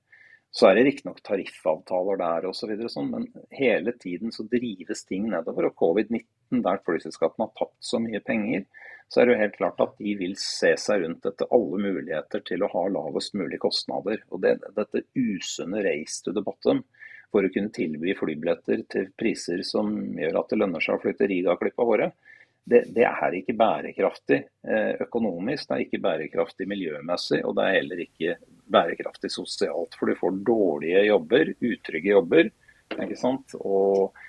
Så 0.51 0.67
er 0.67 0.75
det 0.75 0.85
riktignok 0.87 1.21
tariffavtaler 1.23 2.19
der 2.19 2.47
osv., 2.49 2.71
så 2.83 2.91
sånn, 2.91 3.11
men 3.11 3.27
hele 3.55 3.93
tiden 3.99 4.33
så 4.35 4.43
drives 4.51 5.05
ting 5.07 5.29
nedover. 5.31 5.69
Og 5.69 5.77
covid-19, 5.79 6.63
der 6.63 6.81
flyselskapene 6.85 7.47
har 7.47 7.53
tapt 7.59 7.77
så 7.87 7.99
mye 8.03 8.23
penger, 8.23 8.65
så 9.11 9.21
er 9.21 9.27
det 9.27 9.35
jo 9.35 9.41
helt 9.41 9.57
klart 9.59 9.83
at 9.83 9.97
de 9.99 10.15
vil 10.19 10.37
se 10.39 10.71
seg 10.79 11.03
rundt 11.03 11.27
etter 11.27 11.51
alle 11.51 11.79
muligheter 11.83 12.43
til 12.47 12.63
å 12.63 12.71
ha 12.71 12.83
lavest 12.91 13.35
mulig 13.35 13.59
kostnader. 13.63 14.23
Og 14.31 14.43
det, 14.43 14.57
dette 14.77 15.03
usunne 15.19 15.83
race 15.83 16.23
to 16.23 16.35
the 16.35 16.43
bottom 16.43 16.85
for 17.31 17.47
å 17.47 17.51
kunne 17.53 17.71
tilby 17.73 18.15
flybilletter 18.17 18.83
til 18.91 19.07
priser 19.17 19.63
som 19.67 19.91
gjør 20.19 20.41
at 20.41 20.51
det 20.51 20.59
lønner 20.59 20.83
seg 20.83 20.97
å 20.97 21.03
flytte 21.03 21.29
Riga-klipp 21.31 21.79
av 21.79 21.91
håret, 21.91 22.15
det, 22.63 22.83
det, 22.93 23.05
er 23.07 23.35
ikke 23.35 23.55
bærekraftig 23.57 24.37
eh, 24.37 24.93
økonomisk, 25.01 25.67
det 25.67 25.75
er 25.75 25.85
ikke 25.85 26.01
bærekraftig 26.03 26.67
miljømessig, 26.69 27.41
og 27.47 27.55
det 27.57 27.67
er 27.67 27.77
heller 27.79 28.03
ikke 28.05 28.35
bærekraftig 28.71 29.31
sosialt. 29.33 29.97
For 29.97 30.11
du 30.11 30.19
får 30.19 30.41
dårlige 30.45 31.05
jobber, 31.07 31.53
utrygge 31.57 32.13
jobber. 32.13 32.51
ikke 32.93 33.17
sant? 33.19 33.55
Og 33.57 34.19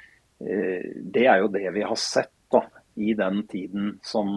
eh, 0.40 0.94
det 0.96 1.26
er 1.28 1.42
jo 1.42 1.52
det 1.52 1.66
vi 1.76 1.84
har 1.84 2.00
sett 2.00 2.32
da, 2.52 2.64
i 2.96 3.12
den 3.16 3.44
tiden 3.48 3.96
som 4.04 4.32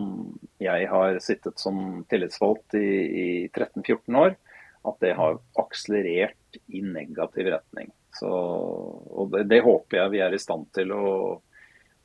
jeg 0.63 0.89
har 0.91 1.19
sittet 1.23 1.59
som 1.59 2.03
tillitsvalgt 2.11 2.77
i, 2.79 2.87
i 3.25 3.27
13-14 3.47 4.19
år, 4.19 4.35
at 4.85 5.01
det 5.01 5.15
har 5.17 5.39
akselerert 5.59 6.59
i 6.67 6.83
negativ 6.83 7.49
retning. 7.55 7.89
Så, 8.15 8.29
og 8.29 9.33
det, 9.33 9.45
det, 9.51 9.63
håper 9.65 9.99
jeg 9.99 10.13
vi 10.13 10.21
er 10.23 10.35
i 10.35 10.41
stand 10.41 10.69
til 10.75 10.93
å 10.95 11.07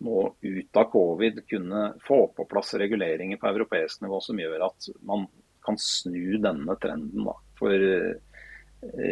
nå 0.01 0.23
ut 0.41 0.81
av 0.81 0.89
covid 0.91 1.43
kunne 1.49 1.83
få 2.07 2.23
på 2.37 2.47
plass 2.49 2.73
reguleringer 2.81 3.39
på 3.41 3.51
europeisk 3.51 4.01
nivå 4.03 4.21
som 4.25 4.41
gjør 4.41 4.65
at 4.71 4.89
man 5.07 5.27
kan 5.65 5.77
snu 5.79 6.39
denne 6.41 6.77
trenden. 6.81 7.27
Da. 7.29 7.37
For 7.61 7.77
eh, 7.77 8.17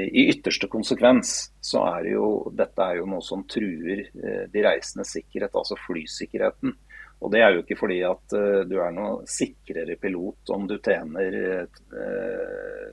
i 0.08 0.24
ytterste 0.32 0.70
konsekvens 0.72 1.52
så 1.60 1.84
er 1.90 2.06
det 2.06 2.14
jo 2.14 2.28
dette 2.56 2.84
er 2.84 3.02
jo 3.02 3.08
noe 3.10 3.24
som 3.24 3.44
truer 3.44 4.06
eh, 4.08 4.44
de 4.48 4.64
reisendes 4.64 5.12
sikkerhet, 5.18 5.52
altså 5.52 5.76
flysikkerheten. 5.84 6.72
Og 7.18 7.32
det 7.34 7.40
er 7.42 7.54
jo 7.54 7.62
ikke 7.64 7.78
fordi 7.80 7.98
at 8.06 8.34
uh, 8.36 8.62
du 8.68 8.76
er 8.78 8.94
noe 8.94 9.26
sikrere 9.28 9.98
pilot 9.98 10.52
om 10.54 10.68
du 10.70 10.76
tjener 10.78 11.36
uh, 11.74 12.90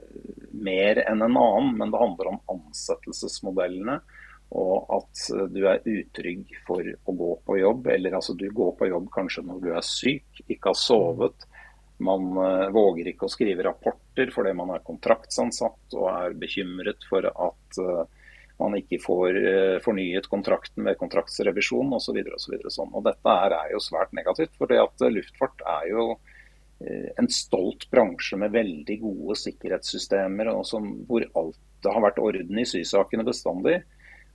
mer 0.65 1.01
enn 1.05 1.21
en 1.21 1.41
annen, 1.41 1.73
men 1.77 1.93
det 1.93 2.01
handler 2.01 2.31
om 2.33 2.39
ansettelsesmodellene. 2.55 3.99
Og 4.55 4.89
at 4.97 5.25
uh, 5.35 5.45
du 5.51 5.61
er 5.69 5.85
utrygg 5.85 6.55
for 6.65 6.81
å 6.81 7.17
gå 7.21 7.31
på 7.45 7.59
jobb, 7.61 7.91
eller 7.93 8.17
altså 8.17 8.37
du 8.37 8.47
går 8.49 8.73
på 8.79 8.89
jobb 8.89 9.11
kanskje 9.13 9.45
når 9.45 9.61
du 9.61 9.69
er 9.75 9.85
syk, 9.85 10.41
ikke 10.47 10.73
har 10.73 10.79
sovet. 10.79 11.45
Man 12.05 12.33
våger 12.75 13.07
ikke 13.07 13.29
å 13.29 13.31
skrive 13.31 13.63
rapporter 13.63 14.27
fordi 14.35 14.51
man 14.57 14.73
er 14.75 14.81
kontraktsansatt 14.83 15.93
og 15.95 16.09
er 16.11 16.33
bekymret 16.35 17.05
for 17.07 17.23
at 17.23 17.79
man 18.61 18.77
ikke 18.79 19.01
får 19.03 19.37
eh, 19.39 19.77
fornyet 19.83 20.29
kontrakten 20.31 20.87
ved 20.87 20.97
kontraktsrevisjon 20.99 21.91
osv. 21.97 22.21
Så 22.39 22.55
og 22.55 22.71
sånn. 22.73 22.93
Og 22.95 23.03
dette 23.07 23.35
er, 23.47 23.57
jo 23.73 23.81
svært 23.83 24.15
negativt. 24.15 24.55
for 24.57 24.71
det 24.71 24.79
at 24.83 25.05
Luftfart 25.11 25.63
er 25.79 25.89
jo 25.91 26.05
eh, 26.79 27.09
en 27.19 27.27
stolt 27.31 27.89
bransje 27.91 28.39
med 28.39 28.55
veldig 28.55 28.99
gode 29.01 29.35
sikkerhetssystemer, 29.41 30.53
som, 30.63 30.87
hvor 31.09 31.27
alt 31.35 31.59
det 31.83 31.93
har 31.93 32.05
vært 32.07 32.23
orden 32.23 32.61
i 32.61 32.67
sysakene 32.69 33.27
bestandig. 33.27 33.81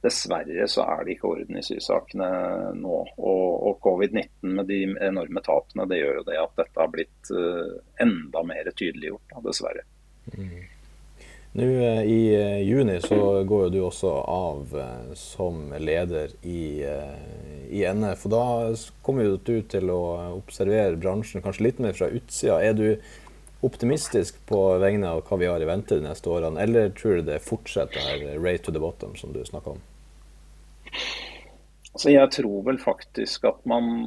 Dessverre 0.01 0.65
så 0.71 0.85
er 0.89 1.05
det 1.05 1.17
ikke 1.17 1.33
orden 1.35 1.59
i 1.61 1.65
sysakene 1.65 2.29
nå. 2.77 2.99
Og, 3.17 3.47
og 3.71 3.81
covid-19 3.85 4.53
med 4.57 4.69
de 4.69 4.83
enorme 5.09 5.43
tapene, 5.45 5.89
det 5.89 6.01
gjør 6.01 6.21
jo 6.21 6.27
det 6.29 6.39
at 6.41 6.61
dette 6.61 6.81
har 6.81 6.93
blitt 6.93 7.33
enda 8.01 8.45
mer 8.49 8.71
tydeliggjort, 8.73 9.35
dessverre. 9.45 9.85
Mm. 10.37 10.61
Nå 11.53 11.63
eh, 11.63 12.03
I 12.03 12.35
eh, 12.35 12.63
juni 12.63 13.01
så 13.01 13.43
går 13.45 13.65
jo 13.65 13.71
du 13.71 13.81
også 13.83 14.11
av 14.23 14.77
eh, 14.79 15.15
som 15.19 15.73
leder 15.83 16.31
i, 16.47 16.85
i 17.71 17.83
NF. 17.83 18.27
og 18.29 18.35
Da 18.35 18.45
kommer 19.03 19.27
du 19.27 19.57
til 19.67 19.91
å 19.91 20.03
observere 20.37 21.01
bransjen 21.01 21.43
kanskje 21.43 21.67
litt 21.67 21.83
mer 21.83 21.97
fra 21.99 22.07
utsida. 22.07 22.61
Er 22.63 22.79
du 22.79 22.87
optimistisk 23.67 24.39
på 24.47 24.61
vegne 24.81 25.11
av 25.11 25.25
hva 25.27 25.41
vi 25.41 25.51
har 25.51 25.61
i 25.61 25.69
vente 25.69 25.99
de 25.99 26.07
neste 26.07 26.31
årene, 26.31 26.63
eller 26.63 26.95
tror 26.97 27.19
du 27.19 27.27
det 27.33 27.43
fortsetter 27.45 28.07
her 28.07 28.39
rate 28.39 28.65
to 28.65 28.73
the 28.73 28.81
bottom, 28.81 29.19
som 29.19 29.35
du 29.35 29.43
snakka 29.45 29.75
om? 29.75 29.83
Altså 31.91 32.15
jeg 32.15 32.31
tror 32.39 32.63
vel 32.71 32.79
faktisk 32.81 33.45
at 33.51 33.59
man 33.69 34.07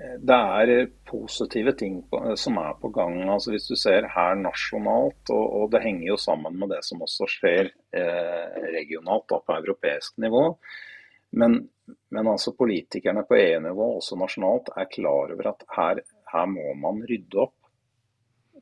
det 0.00 0.36
er 0.36 0.86
positive 1.04 1.72
ting 1.76 1.98
på, 2.08 2.20
som 2.36 2.56
er 2.62 2.76
på 2.80 2.88
gang. 2.94 3.18
altså 3.28 3.52
Hvis 3.52 3.68
du 3.68 3.76
ser 3.76 4.08
her 4.08 4.38
nasjonalt, 4.38 5.28
og, 5.28 5.44
og 5.58 5.66
det 5.74 5.82
henger 5.84 6.06
jo 6.12 6.16
sammen 6.20 6.56
med 6.56 6.72
det 6.72 6.80
som 6.86 7.02
også 7.04 7.28
skjer 7.28 7.68
eh, 7.68 8.60
regionalt 8.76 9.28
da, 9.28 9.40
på 9.44 9.58
europeisk 9.58 10.16
nivå. 10.24 10.44
Men, 11.40 11.58
men 12.10 12.30
altså 12.32 12.56
politikerne 12.58 13.26
på 13.28 13.36
EU-nivå, 13.38 13.90
også 13.98 14.18
nasjonalt, 14.18 14.72
er 14.76 14.90
klar 14.90 15.34
over 15.36 15.52
at 15.52 15.66
her, 15.76 16.02
her 16.32 16.48
må 16.50 16.72
man 16.80 17.04
rydde 17.06 17.44
opp. 17.44 17.56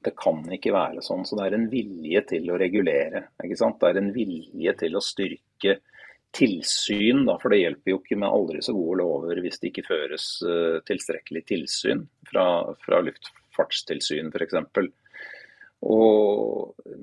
Det 0.04 0.14
kan 0.18 0.42
ikke 0.54 0.74
være 0.74 1.02
sånn. 1.02 1.24
Så 1.26 1.38
det 1.38 1.46
er 1.46 1.58
en 1.58 1.70
vilje 1.70 2.24
til 2.34 2.50
å 2.50 2.58
regulere. 2.60 3.28
Det 3.38 3.54
er 3.88 4.02
en 4.02 4.12
vilje 4.14 4.74
til 4.82 4.98
å 4.98 5.02
styrke 5.02 5.78
tilsyn, 6.36 7.24
da, 7.26 7.38
for 7.40 7.52
det 7.52 7.62
hjelper 7.62 7.94
jo 7.94 7.98
ikke 8.02 8.18
med 8.20 8.28
aldri 8.28 8.62
så 8.64 8.74
gode 8.76 9.00
lover 9.00 9.40
hvis 9.42 9.60
det 9.62 9.70
ikke 9.70 9.86
føres 9.88 10.26
uh, 10.44 10.78
tilstrekkelig 10.88 11.44
tilsyn 11.48 12.04
fra, 12.28 12.46
fra 12.84 13.00
luftfartstilsyn 13.06 14.32
f.eks. 14.32 14.58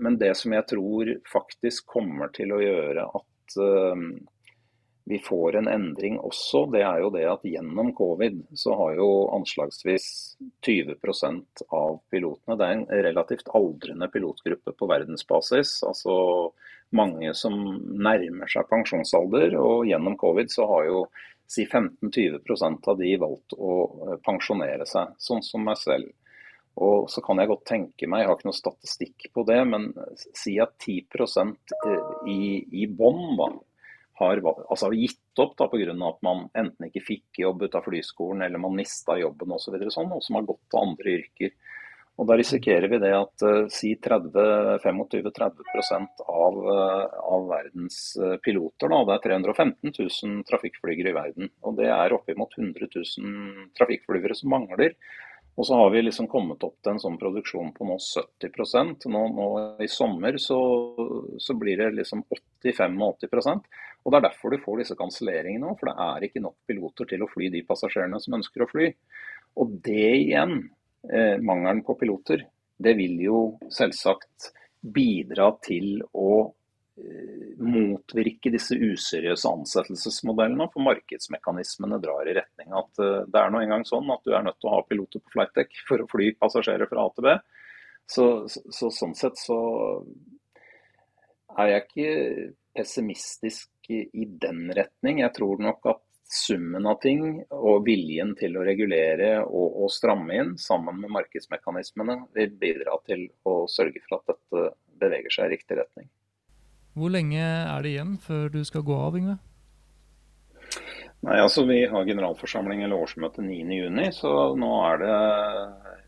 Men 0.06 0.20
det 0.22 0.34
som 0.38 0.54
jeg 0.56 0.68
tror 0.70 1.12
faktisk 1.32 1.88
kommer 1.98 2.32
til 2.36 2.54
å 2.54 2.62
gjøre 2.62 3.08
at 3.22 3.58
uh, 3.62 4.06
vi 5.06 5.20
får 5.22 5.56
en 5.60 5.68
endring 5.70 6.16
også, 6.18 6.64
det 6.74 6.82
er 6.82 7.04
jo 7.04 7.12
det 7.14 7.26
at 7.30 7.44
gjennom 7.46 7.92
covid 7.94 8.40
så 8.58 8.74
har 8.80 8.96
jo 8.98 9.10
anslagsvis 9.36 10.08
20% 10.66 11.66
av 11.78 12.00
pilotene 12.10 12.58
Det 12.58 12.66
er 12.66 12.80
en 12.80 12.88
relativt 13.06 13.52
aldrende 13.54 14.10
pilotgruppe 14.10 14.74
på 14.74 14.90
verdensbasis. 14.90 15.84
altså 15.86 16.16
mange 16.90 17.34
som 17.38 17.56
nærmer 17.82 18.50
seg 18.52 18.68
pensjonsalder. 18.70 19.56
Og 19.62 19.88
gjennom 19.90 20.18
covid 20.20 20.52
så 20.52 20.68
har 20.70 20.90
jo 20.90 21.06
si 21.48 21.66
15-20% 21.66 22.90
av 22.90 23.00
de 23.00 23.16
valgt 23.22 23.56
å 23.58 23.74
eh, 23.86 24.16
pensjonere 24.26 24.88
seg, 24.90 25.14
sånn 25.22 25.44
som 25.46 25.66
meg 25.66 25.78
selv. 25.82 26.10
Og 26.82 27.06
så 27.12 27.22
kan 27.24 27.40
jeg 27.40 27.48
godt 27.48 27.68
tenke 27.70 28.08
meg, 28.10 28.24
jeg 28.24 28.30
har 28.30 28.40
ikke 28.40 28.50
noe 28.50 28.58
statistikk 28.58 29.28
på 29.32 29.46
det, 29.48 29.62
men 29.70 29.92
si 30.36 30.58
at 30.60 30.74
10 30.82 31.06
eh, 31.46 32.10
i, 32.34 32.42
i 32.82 32.88
bånn 32.90 33.38
har 34.20 34.40
altså 34.46 34.90
gitt 34.96 35.40
opp 35.44 35.58
pga. 35.58 35.96
at 36.08 36.20
man 36.24 36.50
enten 36.56 36.86
ikke 36.88 37.04
fikk 37.04 37.40
jobb 37.44 37.64
ut 37.64 37.76
av 37.76 37.84
flyskolen 37.84 38.42
eller 38.46 38.58
man 38.62 38.76
mista 38.76 39.18
jobben 39.20 39.52
osv. 39.52 39.76
Så 39.84 39.90
sånn, 40.00 40.12
og 40.16 40.24
som 40.24 40.36
har 40.40 40.48
gått 40.48 40.64
til 40.72 40.80
andre 40.82 41.10
yrker. 41.20 41.52
Og 42.16 42.24
Da 42.30 42.34
risikerer 42.40 42.88
vi 42.88 43.04
det 43.04 43.12
at 43.12 43.44
uh, 43.44 43.68
si 43.68 43.92
25-30% 44.00 46.24
av, 46.32 46.56
uh, 46.64 47.12
av 47.28 47.44
verdens 47.50 48.16
uh, 48.16 48.40
piloter, 48.40 48.88
da, 48.88 49.04
det 49.04 49.12
er 49.18 49.44
315 49.44 49.92
000 49.92 50.48
trafikkflygere 50.48 51.12
i 51.12 51.18
verden. 51.18 51.52
og 51.68 51.76
Det 51.82 51.90
er 51.92 52.16
oppimot 52.16 52.56
100 52.56 52.88
000 52.88 53.76
trafikkflygere 53.76 54.32
som 54.40 54.48
mangler. 54.56 54.96
Og 55.56 55.68
så 55.68 55.76
har 55.80 55.92
vi 55.92 56.02
liksom 56.04 56.28
kommet 56.28 56.64
opp 56.68 56.76
til 56.84 56.94
en 56.94 57.00
sånn 57.00 57.18
produksjon 57.20 57.72
på 57.76 57.88
nå 57.88 57.96
70 58.00 59.08
Nå, 59.12 59.22
nå 59.36 59.48
i 59.84 59.88
sommer 59.92 60.38
så, 60.42 60.58
så, 61.40 61.56
blir 61.56 61.80
det 61.80 61.94
liksom 61.96 62.26
85-80% 62.66 63.70
Og 64.04 64.12
Det 64.12 64.18
er 64.18 64.26
derfor 64.28 64.54
du 64.54 64.62
får 64.64 64.82
disse 64.82 64.98
kanselleringene 65.00 65.66
nå. 65.66 65.76
For 65.80 65.90
det 65.90 65.96
er 66.08 66.28
ikke 66.28 66.44
nok 66.44 66.58
piloter 66.70 67.10
til 67.10 67.24
å 67.26 67.30
fly 67.32 67.50
de 67.54 67.64
passasjerene 67.68 68.20
som 68.22 68.38
ønsker 68.40 68.66
å 68.66 68.70
fly. 68.70 68.92
Og 69.62 69.80
det 69.86 70.12
igjen 70.26 70.60
eh, 71.10 71.38
mangelen 71.42 71.82
på 71.86 71.96
piloter, 72.00 72.46
det 72.78 72.94
vil 73.00 73.18
jo 73.24 73.40
selvsagt 73.72 74.52
bidra 74.86 75.50
til 75.64 76.04
å 76.14 76.30
eh, 76.44 77.56
motvirke 77.64 78.52
disse 78.54 78.78
useriøse 78.78 79.50
ansettelsesmodellene. 79.50 80.70
For 80.74 80.86
markedsmekanismene 80.86 82.02
drar 82.04 82.30
i 82.30 82.38
retning 82.38 82.76
at 82.78 83.04
eh, 83.04 83.24
det 83.32 83.42
er 83.42 83.54
nå 83.54 83.64
engang 83.64 83.88
sånn 83.88 84.12
at 84.14 84.26
du 84.28 84.36
er 84.36 84.46
nødt 84.46 84.60
til 84.60 84.72
å 84.72 84.78
ha 84.78 84.86
piloter 84.86 85.24
på 85.24 85.38
flightdeck 85.38 85.82
for 85.88 86.04
å 86.04 86.10
fly 86.12 86.34
passasjerer 86.40 86.92
fra 86.92 87.08
A 87.08 87.14
til 87.16 87.30
B. 87.30 87.38
Så, 88.06 88.26
så, 88.48 88.92
sånn 88.94 89.16
sett 89.18 89.40
så 89.42 89.58
er 91.60 91.72
jeg 91.72 91.86
ikke 91.86 92.50
pessimistisk 92.76 93.92
i 93.92 94.26
den 94.42 94.68
retning. 94.76 95.22
Jeg 95.24 95.34
tror 95.36 95.62
nok 95.64 95.88
at 95.94 96.02
summen 96.26 96.88
av 96.90 96.98
ting 97.04 97.22
og 97.54 97.86
viljen 97.86 98.34
til 98.40 98.58
å 98.58 98.66
regulere 98.66 99.38
og, 99.46 99.82
og, 99.86 99.90
stramme 99.94 100.34
inn 100.42 100.56
sammen 100.60 100.98
med 101.04 101.14
markedsmekanismene 101.14 102.18
vil 102.36 102.56
bidra 102.60 102.98
til 103.06 103.28
å 103.46 103.64
sørge 103.72 104.02
for 104.08 104.18
at 104.18 104.34
dette 104.34 104.66
beveger 105.02 105.36
seg 105.36 105.48
i 105.48 105.56
riktig 105.56 105.78
retning. 105.80 106.10
Hvor 106.96 107.12
lenge 107.12 107.44
er 107.44 107.84
det 107.84 107.92
igjen 107.94 108.16
før 108.24 108.50
du 108.54 108.62
skal 108.66 108.86
gå 108.88 108.98
av, 108.98 109.20
Yngve? 109.20 109.38
Nei, 111.26 111.40
altså 111.42 111.66
Vi 111.68 111.82
har 111.90 112.08
generalforsamling 112.08 112.84
eller 112.86 113.02
årsmøte 113.02 113.44
9.6, 113.44 114.22
så 114.22 114.32
nå 114.60 114.72
er 114.88 115.02
det 115.02 115.16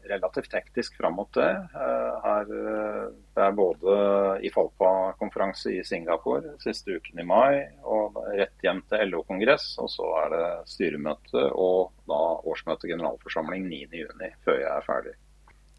relativt 0.09 0.53
hektisk 0.55 0.97
fram 0.99 1.17
mot 1.19 1.29
det. 1.35 1.49
Eh, 1.75 2.15
her, 2.23 2.51
eh, 2.61 3.03
det 3.35 3.43
er 3.43 3.55
både 3.57 3.97
i 4.45 4.51
Falpa-konferanse 4.53 5.73
i 5.75 5.83
Singapore 5.87 6.55
siste 6.63 6.97
uken 6.97 7.21
i 7.21 7.27
mai, 7.27 7.61
og 7.83 8.17
rett 8.37 8.65
hjem 8.65 8.83
til 8.89 9.11
LO-kongress. 9.11 9.69
Og 9.83 9.91
så 9.93 10.09
er 10.23 10.35
det 10.35 10.45
styremøte 10.73 11.47
og 11.53 11.93
da 12.09 12.21
årsmøte 12.47 12.89
generalforsamling 12.89 13.67
9.6 13.69 14.37
før 14.45 14.61
jeg 14.61 14.71
er 14.73 14.87
ferdig. 14.87 15.17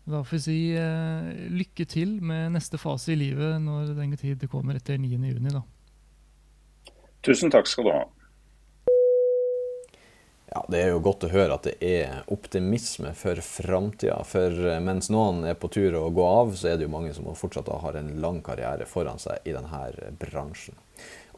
Da 0.09 0.23
får 0.25 0.39
vi 0.39 0.41
si 0.41 0.61
uh, 0.73 1.27
lykke 1.53 1.85
til 1.85 2.15
med 2.25 2.55
neste 2.55 2.79
fase 2.81 3.13
i 3.13 3.19
livet 3.21 3.59
når 3.61 3.93
den 3.99 4.15
tid 4.17 4.47
kommer 4.49 4.79
etter 4.79 4.97
9.6. 4.97 5.59
Tusen 7.29 7.53
takk 7.53 7.69
skal 7.69 7.85
du 7.85 7.93
ha. 7.93 8.07
Ja, 10.51 10.65
Det 10.69 10.81
er 10.81 10.93
jo 10.95 11.01
godt 11.05 11.27
å 11.27 11.33
høre 11.33 11.59
at 11.59 11.67
det 11.69 11.75
er 11.85 12.23
optimisme 12.33 13.13
for 13.17 13.41
framtida. 13.45 14.17
For 14.25 14.49
eh, 14.49 14.81
mens 14.81 15.11
noen 15.13 15.43
er 15.51 15.59
på 15.61 15.69
tur 15.73 15.99
å 15.99 16.07
gå 16.15 16.25
av, 16.25 16.55
så 16.57 16.71
er 16.71 16.79
det 16.79 16.87
jo 16.87 16.95
mange 16.95 17.13
som 17.17 17.29
fortsatt 17.37 17.69
har 17.69 17.99
en 17.99 18.15
lang 18.23 18.41
karriere 18.45 18.89
foran 18.89 19.21
seg 19.21 19.45
i 19.45 19.53
denne 19.57 20.13
bransjen. 20.21 20.79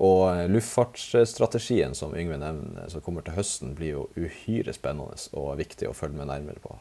Og 0.01 0.23
eh, 0.31 0.47
luftfartsstrategien 0.53 1.97
som 1.99 2.15
Yngve 2.15 2.39
nevner, 2.39 2.87
som 2.93 3.03
kommer 3.05 3.27
til 3.27 3.35
høsten, 3.37 3.75
blir 3.79 3.97
jo 3.97 4.07
uhyre 4.15 4.75
spennende 4.77 5.19
og 5.35 5.59
viktig 5.61 5.91
å 5.91 5.97
følge 5.97 6.23
med 6.23 6.31
nærmere 6.31 6.63
på. 6.63 6.79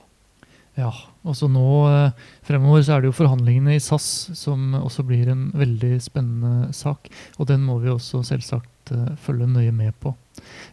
Ja, 0.77 0.93
og 1.27 1.35
så 1.35 1.49
nå 1.51 1.65
eh, 1.89 2.27
fremover 2.45 2.83
så 2.85 2.95
er 2.95 3.01
det 3.01 3.09
jo 3.09 3.17
forhandlingene 3.17 3.73
i 3.75 3.81
SAS 3.83 4.29
som 4.37 4.75
også 4.77 5.03
blir 5.07 5.31
en 5.33 5.49
veldig 5.57 5.97
spennende 6.03 6.69
sak. 6.77 7.09
Og 7.39 7.49
den 7.49 7.65
må 7.65 7.79
vi 7.83 7.91
også 7.91 8.21
selvsagt 8.27 8.71
følge 9.23 9.47
nøye 9.49 9.73
med 9.75 9.95
på. 10.01 10.13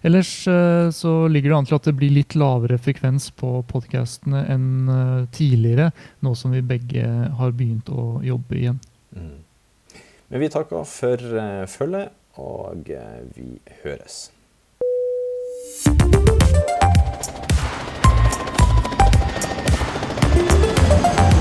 Ellers 0.02 0.46
eh, 0.48 0.90
så 0.90 1.28
ligger 1.28 1.50
det 1.50 1.56
an 1.56 1.68
til 1.68 1.78
at 1.78 1.88
det 1.88 1.96
blir 1.98 2.14
litt 2.14 2.36
lavere 2.38 2.78
frekvens 2.78 3.30
på 3.38 3.62
podkastene 3.70 4.44
enn 4.52 4.92
eh, 4.92 5.24
tidligere, 5.34 5.90
nå 6.24 6.34
som 6.38 6.54
vi 6.54 6.62
begge 6.66 7.06
har 7.40 7.56
begynt 7.56 7.90
å 7.90 8.20
jobbe 8.24 8.60
igjen. 8.60 8.80
Mm. 9.16 9.36
Men 10.28 10.42
vi 10.42 10.52
takker 10.52 10.86
for 10.90 11.38
eh, 11.42 11.66
følget, 11.70 12.14
og 12.36 12.88
vi 13.36 13.50
høres. 13.82 14.26
thank 20.96 21.35